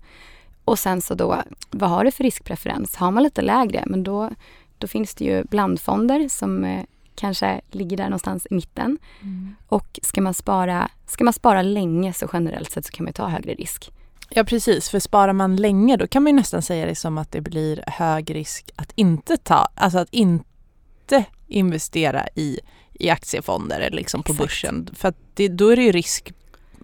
Och 0.66 0.80
sen 0.80 1.02
så 1.02 1.16
då, 1.16 1.44
vad 1.70 1.90
har 1.90 2.06
du 2.06 2.12
för 2.12 2.24
riskpreferens? 2.24 2.96
Har 2.96 3.12
man 3.12 3.24
lite 3.24 3.42
lägre, 3.42 3.84
men 3.88 4.04
då, 4.04 4.30
då 4.78 4.88
finns 4.88 5.16
det 5.16 5.26
ju 5.26 5.44
blandfonder 5.44 6.30
som 6.30 6.64
eh, 6.64 6.84
kanske 7.16 7.62
ligger 7.72 7.98
där 7.98 8.04
någonstans 8.04 8.48
i 8.52 8.54
mitten. 8.54 8.98
Mm. 9.22 9.56
Och 9.68 10.00
ska 10.04 10.22
man 10.22 10.34
spara, 10.34 10.90
ska 11.08 11.24
man 11.24 11.34
spara 11.34 11.62
länge 11.62 12.14
så 12.14 12.30
generellt 12.34 12.72
sett 12.72 12.86
så 12.86 12.92
kan 12.92 13.04
man 13.04 13.14
ta 13.14 13.28
högre 13.28 13.54
risk. 13.54 13.92
Ja 14.30 14.44
precis, 14.44 14.90
för 14.90 15.00
sparar 15.00 15.34
man 15.34 15.56
länge 15.56 15.98
då 15.98 16.08
kan 16.08 16.24
man 16.24 16.32
ju 16.32 16.36
nästan 16.36 16.62
säga 16.62 16.86
det 16.86 16.96
som 16.96 17.18
att 17.18 17.32
det 17.32 17.42
blir 17.42 17.84
hög 17.88 18.36
risk 18.36 18.72
att 18.76 18.92
inte 18.96 19.38
ta, 19.38 19.68
alltså 19.76 20.00
att 20.00 20.08
inte 20.12 21.26
investera 21.48 22.28
i, 22.36 22.60
i 22.94 23.10
aktiefonder 23.10 23.80
eller 23.80 23.98
liksom 23.98 24.24
på 24.24 24.32
Exakt. 24.32 24.40
börsen. 24.40 24.90
För 24.94 25.14
det, 25.34 25.48
då 25.48 25.70
är 25.70 25.76
det 25.76 25.84
ju 25.84 25.92
risk 25.92 26.34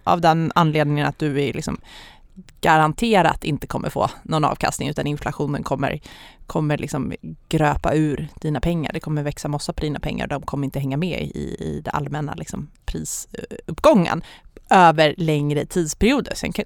av 0.03 0.21
den 0.21 0.51
anledningen 0.55 1.07
att 1.07 1.19
du 1.19 1.43
är 1.43 1.53
liksom 1.53 1.77
garanterat 2.61 3.43
inte 3.43 3.67
kommer 3.67 3.89
få 3.89 4.09
någon 4.23 4.45
avkastning 4.45 4.89
utan 4.89 5.07
inflationen 5.07 5.63
kommer, 5.63 5.99
kommer 6.47 6.77
liksom 6.77 7.13
gröpa 7.49 7.93
ur 7.93 8.27
dina 8.41 8.59
pengar. 8.59 8.93
Det 8.93 8.99
kommer 8.99 9.23
växa 9.23 9.47
mossa 9.47 9.73
på 9.73 9.81
dina 9.81 9.99
pengar 9.99 10.25
och 10.25 10.29
de 10.29 10.41
kommer 10.41 10.65
inte 10.65 10.79
hänga 10.79 10.97
med 10.97 11.21
i, 11.21 11.39
i 11.59 11.81
det 11.85 11.91
allmänna 11.91 12.33
liksom 12.33 12.67
prisuppgången 12.85 14.23
över 14.69 15.15
längre 15.17 15.65
tidsperioder. 15.65 16.35
Sen 16.35 16.53
kan, 16.53 16.65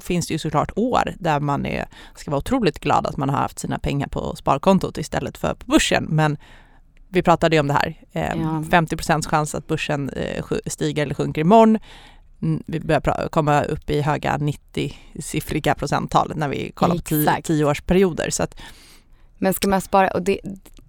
finns 0.00 0.26
det 0.26 0.34
ju 0.34 0.38
såklart 0.38 0.72
år 0.76 1.14
där 1.18 1.40
man 1.40 1.66
är, 1.66 1.86
ska 2.16 2.30
vara 2.30 2.38
otroligt 2.38 2.78
glad 2.78 3.06
att 3.06 3.16
man 3.16 3.28
har 3.28 3.36
haft 3.38 3.58
sina 3.58 3.78
pengar 3.78 4.06
på 4.06 4.36
sparkontot 4.36 4.98
istället 4.98 5.38
för 5.38 5.54
på 5.54 5.66
börsen. 5.66 6.06
Men 6.10 6.36
vi 7.08 7.22
pratade 7.22 7.56
ju 7.56 7.60
om 7.60 7.66
det 7.66 7.74
här, 7.74 8.00
eh, 8.12 8.22
Ja. 8.22 8.64
50% 8.70 9.28
chans 9.28 9.54
att 9.54 9.66
börsen 9.66 10.08
eh, 10.08 10.44
stiger 10.66 11.02
eller 11.02 11.14
sjunker 11.14 11.40
imorgon. 11.40 11.78
Mm, 12.42 12.62
Vi 12.66 12.80
börjar 12.80 13.28
komma 13.28 13.62
upp 13.62 13.90
i 13.90 14.00
höga 14.00 14.36
90-siffriga 14.36 15.74
procenttal 15.74 16.32
när 16.36 16.48
vi 16.48 16.70
kollar 16.70 16.94
på 16.94 17.00
tio, 17.00 17.42
tioårsperioder. 17.42 18.30
Så 18.30 18.42
att, 18.42 18.60
Men 19.38 19.54
ska 19.54 19.68
man 19.68 19.80
spara, 19.80 20.10
och 20.10 20.22
det, 20.22 20.40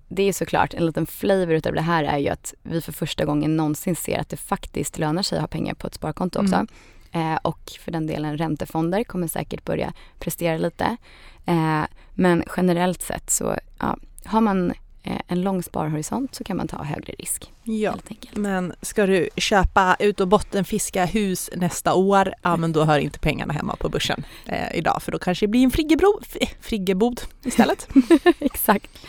det 0.07 0.23
är 0.23 0.33
såklart 0.33 0.73
en 0.73 0.85
liten 0.85 1.05
flavor 1.05 1.53
utav 1.53 1.73
det 1.73 1.81
här 1.81 2.03
är 2.03 2.17
ju 2.17 2.29
att 2.29 2.53
vi 2.63 2.81
för 2.81 2.91
första 2.91 3.25
gången 3.25 3.57
någonsin 3.57 3.95
ser 3.95 4.19
att 4.19 4.29
det 4.29 4.37
faktiskt 4.37 4.97
lönar 4.97 5.21
sig 5.21 5.37
att 5.37 5.41
ha 5.41 5.47
pengar 5.47 5.73
på 5.73 5.87
ett 5.87 5.93
sparkonto 5.93 6.39
också. 6.41 6.55
Mm. 6.55 6.67
Eh, 7.11 7.39
och 7.41 7.71
för 7.79 7.91
den 7.91 8.07
delen 8.07 8.37
räntefonder 8.37 9.03
kommer 9.03 9.27
säkert 9.27 9.65
börja 9.65 9.93
prestera 10.19 10.57
lite. 10.57 10.97
Eh, 11.45 11.83
men 12.13 12.43
generellt 12.57 13.01
sett 13.01 13.29
så 13.29 13.57
ja, 13.79 13.97
har 14.25 14.41
man 14.41 14.73
en 15.27 15.41
lång 15.41 15.63
sparhorisont 15.63 16.35
så 16.35 16.43
kan 16.43 16.57
man 16.57 16.67
ta 16.67 16.83
högre 16.83 17.13
risk 17.19 17.51
ja. 17.63 17.95
Men 18.33 18.73
ska 18.81 19.05
du 19.05 19.29
köpa 19.37 19.95
ut 19.99 20.19
och 20.19 20.27
bottenfiska 20.27 21.05
hus 21.05 21.49
nästa 21.55 21.93
år, 21.93 22.33
ja 22.41 22.57
men 22.57 22.71
då 22.71 22.83
hör 22.83 22.99
inte 22.99 23.19
pengarna 23.19 23.53
hemma 23.53 23.75
på 23.75 23.89
börsen 23.89 24.23
eh, 24.45 24.77
idag 24.77 25.01
för 25.01 25.11
då 25.11 25.19
kanske 25.19 25.45
det 25.45 25.49
blir 25.49 25.63
en 25.63 25.71
friggebro, 25.71 26.19
friggebod 26.61 27.21
istället. 27.43 27.87
Exakt. 28.39 28.99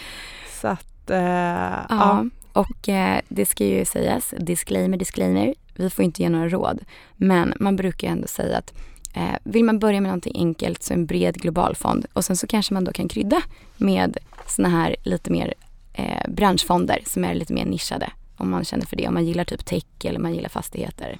Så 0.61 0.69
att, 0.69 1.11
eh, 1.11 1.19
Ja. 1.19 1.87
ja. 1.89 2.25
Och 2.53 2.89
eh, 2.89 3.21
det 3.29 3.47
ska 3.47 3.65
ju 3.65 3.85
sägas, 3.85 4.35
disclaimer, 4.39 4.97
disclaimer, 4.97 5.55
vi 5.75 5.91
får 5.91 6.05
inte 6.05 6.23
ge 6.23 6.29
några 6.29 6.49
råd. 6.49 6.81
Men 7.17 7.55
man 7.61 7.77
brukar 7.77 8.09
ju 8.09 8.13
ändå 8.13 8.27
säga 8.29 8.59
att 8.59 8.73
eh, 9.15 9.35
vill 9.45 9.65
man 9.65 9.79
börja 9.79 10.01
med 10.01 10.09
någonting 10.09 10.37
enkelt 10.37 10.83
så 10.83 10.95
en 10.95 11.07
bred 11.07 11.35
global 11.35 11.75
fond 11.77 12.07
och 12.13 12.25
sen 12.25 12.37
så 12.37 12.47
kanske 12.47 12.75
man 12.75 12.85
då 12.85 12.93
kan 12.93 13.09
krydda 13.09 13.43
med 13.77 14.17
såna 14.47 14.69
här 14.69 14.97
lite 15.03 15.31
mer 15.31 15.55
eh, 15.95 16.31
branschfonder 16.31 16.99
som 17.07 17.25
är 17.25 17.35
lite 17.35 17.53
mer 17.53 17.65
nischade. 17.65 18.11
Om 18.37 18.51
man 18.51 18.65
känner 18.65 18.87
för 18.87 18.97
det, 18.97 19.09
om 19.09 19.15
man 19.15 19.25
gillar 19.27 19.45
typ 19.45 19.65
tech 19.65 19.85
eller 20.05 20.21
man 20.21 20.35
gillar 20.35 20.49
fastigheter. 20.49 21.19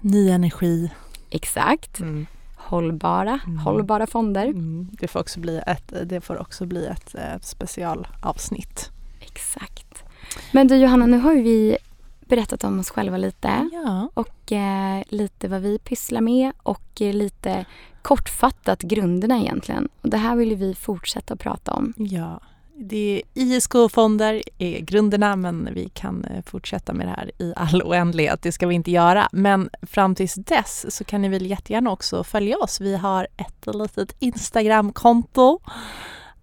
Ny 0.00 0.30
energi. 0.30 0.90
Exakt. 1.30 2.00
Mm. 2.00 2.26
Hållbara, 2.56 3.40
Mm. 3.46 3.58
hållbara 3.58 4.06
fonder. 4.06 4.46
Mm. 4.46 4.88
Det, 5.00 5.08
får 5.08 5.20
också 5.20 5.40
bli 5.40 5.60
ett, 5.66 5.92
det 6.04 6.20
får 6.20 6.40
också 6.40 6.66
bli 6.66 6.86
ett 6.86 7.14
eh, 7.14 7.38
specialavsnitt. 7.42 8.90
Exakt. 9.20 10.04
Men 10.52 10.68
du 10.68 10.76
Johanna, 10.76 11.06
nu 11.06 11.18
har 11.18 11.34
vi 11.34 11.76
berättat 12.20 12.64
om 12.64 12.78
oss 12.80 12.90
själva 12.90 13.16
lite. 13.16 13.68
Ja. 13.72 14.08
och 14.14 14.52
eh, 14.52 15.02
lite 15.08 15.48
vad 15.48 15.60
vi 15.60 15.78
pysslar 15.78 16.20
med 16.20 16.52
och 16.62 17.00
eh, 17.00 17.12
lite 17.14 17.64
kortfattat 18.02 18.82
grunderna 18.82 19.38
egentligen. 19.38 19.88
Och 20.00 20.08
det 20.10 20.16
här 20.16 20.36
vill 20.36 20.56
vi 20.56 20.74
fortsätta 20.74 21.36
prata 21.36 21.72
om. 21.72 21.92
Ja, 21.96 22.40
det 22.76 23.22
är 23.34 23.42
ISK-fonder 23.42 24.42
är 24.58 24.80
grunderna 24.80 25.36
men 25.36 25.68
vi 25.74 25.88
kan 25.88 26.24
eh, 26.24 26.42
fortsätta 26.46 26.92
med 26.92 27.06
det 27.06 27.10
här 27.10 27.30
i 27.38 27.52
all 27.56 27.82
oändlighet. 27.82 28.42
Det 28.42 28.52
ska 28.52 28.66
vi 28.66 28.74
inte 28.74 28.90
göra. 28.90 29.28
Men 29.32 29.70
fram 29.82 30.14
tills 30.14 30.34
dess 30.34 30.96
så 30.96 31.04
kan 31.04 31.22
ni 31.22 31.28
väl 31.28 31.46
jättegärna 31.46 31.90
också 31.90 32.24
följa 32.24 32.58
oss. 32.58 32.80
Vi 32.80 32.96
har 32.96 33.26
ett 33.36 33.66
litet 33.74 34.16
Instagram-konto. 34.18 35.60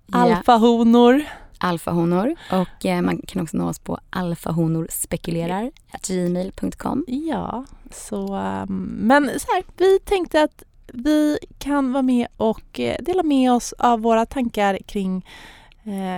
Ja. 0.08 0.18
Alfahonor. 0.18 1.24
Alfahonor 1.58 2.36
och 2.52 2.86
eh, 2.86 3.02
man 3.02 3.22
kan 3.28 3.42
också 3.42 3.58
nå 3.58 3.70
oss 3.70 3.80
på 3.80 4.00
alfahonorspekulerar.gmail.com. 4.10 7.06
Ja, 7.08 7.66
så 7.92 8.36
um, 8.36 8.98
men 9.02 9.40
så 9.40 9.48
här, 9.54 9.64
vi 9.78 10.00
tänkte 10.00 10.44
att 10.44 10.64
vi 10.94 11.38
kan 11.60 11.92
vara 11.92 12.04
med 12.04 12.28
och 12.38 12.80
eh, 12.80 12.96
dela 13.00 13.24
med 13.24 13.54
oss 13.54 13.74
av 13.74 14.02
våra 14.02 14.26
tankar 14.26 14.78
kring 14.86 15.26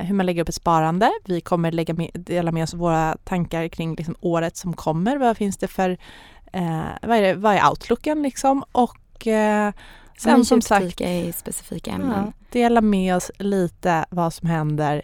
hur 0.06 0.14
man 0.14 0.26
lägger 0.26 0.42
upp 0.42 0.50
ett 0.50 0.56
sparande. 0.56 1.12
Vi 1.26 1.42
kommer 1.42 1.72
lägga 1.72 1.94
med, 1.94 2.10
dela 2.14 2.52
med 2.52 2.64
oss 2.64 2.74
av 2.74 2.80
våra 2.80 3.18
tankar 3.24 3.68
kring 3.68 3.96
liksom, 3.96 4.16
året 4.20 4.58
som 4.58 4.74
kommer. 4.74 5.18
Vad 5.18 5.38
finns 5.38 5.58
det 5.58 5.68
för, 5.68 5.90
eh, 6.54 6.82
vad, 7.02 7.18
är 7.18 7.22
det, 7.22 7.34
vad 7.34 7.56
är 7.56 7.70
outlooken 7.70 8.22
liksom? 8.24 8.64
Och 8.72 9.28
eh, 9.28 9.74
sen 10.18 10.46
som 10.46 10.62
sagt, 10.62 11.02
i 11.02 11.32
specifika 11.38 11.92
ja, 11.92 11.96
ämnen. 11.96 12.34
dela 12.52 12.82
med 12.82 13.16
oss 13.16 13.32
lite 13.40 14.06
vad 14.10 14.34
som 14.34 14.50
händer 14.50 15.02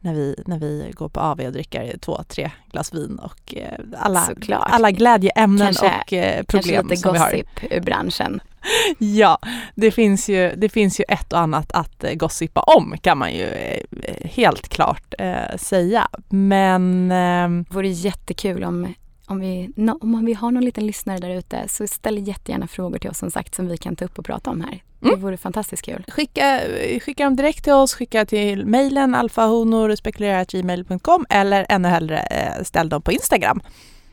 när 0.00 0.14
vi, 0.14 0.42
när 0.46 0.58
vi 0.58 0.92
går 0.94 1.08
på 1.08 1.20
AV 1.20 1.40
och 1.40 1.52
dricker 1.52 1.98
två, 1.98 2.22
tre 2.28 2.50
glas 2.72 2.94
vin 2.94 3.18
och 3.18 3.54
eh, 3.56 3.78
alla, 3.98 4.20
Såklart. 4.22 4.68
alla 4.70 4.90
glädjeämnen 4.90 5.66
Kanske- 5.74 5.86
och 5.86 6.12
eh, 6.12 6.34
Kanske 6.34 6.44
problem 6.44 6.88
lite 6.88 7.02
som 7.02 7.12
vi 7.12 7.18
har. 7.18 7.30
gossip 7.30 7.48
ur 7.72 7.80
branschen. 7.80 8.40
Ja, 8.98 9.38
det 9.74 9.90
finns, 9.90 10.28
ju, 10.28 10.52
det 10.56 10.68
finns 10.68 11.00
ju 11.00 11.04
ett 11.08 11.32
och 11.32 11.38
annat 11.38 11.72
att 11.72 12.04
eh, 12.04 12.14
gossipa 12.14 12.60
om 12.60 12.94
kan 13.02 13.18
man 13.18 13.32
ju 13.32 13.44
eh, 13.46 13.82
helt 14.24 14.68
klart 14.68 15.14
eh, 15.18 15.56
säga. 15.56 16.08
Men 16.28 17.10
ehm, 17.12 17.64
Det 17.68 17.74
vore 17.74 17.88
jättekul 17.88 18.64
om 18.64 18.94
om 19.26 19.40
vi, 19.40 19.70
no, 19.76 19.98
om 20.00 20.24
vi 20.24 20.32
har 20.34 20.50
någon 20.50 20.64
liten 20.64 20.86
lyssnare 20.86 21.18
där 21.18 21.30
ute 21.30 21.68
så 21.68 21.86
ställ 21.86 22.28
jättegärna 22.28 22.66
frågor 22.66 22.98
till 22.98 23.10
oss 23.10 23.18
som 23.18 23.30
sagt 23.30 23.54
som 23.54 23.68
vi 23.68 23.76
kan 23.76 23.96
ta 23.96 24.04
upp 24.04 24.18
och 24.18 24.24
prata 24.24 24.50
om 24.50 24.60
här. 24.60 24.82
Det 25.00 25.08
Mm. 25.08 25.20
vore 25.20 25.36
fantastiskt 25.36 25.84
kul. 25.84 26.04
Skicka, 26.08 26.60
skicka 27.04 27.24
dem 27.24 27.36
direkt 27.36 27.64
till 27.64 27.72
oss, 27.72 27.94
skicka 27.94 28.26
till 28.26 28.66
mejlen 28.66 29.14
alfahonorspekulerar.gmail.com 29.14 31.26
eller 31.30 31.66
ännu 31.68 31.88
hellre 31.88 32.18
eh, 32.18 32.62
ställ 32.64 32.88
dem 32.88 33.02
på 33.02 33.12
Instagram. 33.12 33.60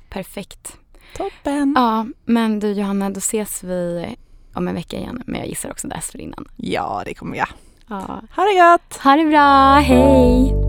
Perfekt. 0.09 0.77
Toppen! 1.17 1.73
Ja, 1.77 2.05
men 2.25 2.59
du 2.59 2.71
Johanna, 2.71 3.09
då 3.09 3.17
ses 3.17 3.63
vi 3.63 4.15
om 4.53 4.67
en 4.67 4.75
vecka 4.75 4.97
igen. 4.97 5.23
Men 5.25 5.39
jag 5.39 5.49
gissar 5.49 5.71
också 5.71 5.87
dessförinnan. 5.87 6.45
Ja, 6.55 7.01
det 7.05 7.13
kommer 7.13 7.37
jag. 7.37 7.47
Ja. 7.87 8.21
Ha 8.35 8.43
det 8.43 8.61
gott! 8.61 9.03
Ha 9.03 9.15
det 9.15 9.25
bra, 9.25 9.73
hej! 9.73 10.68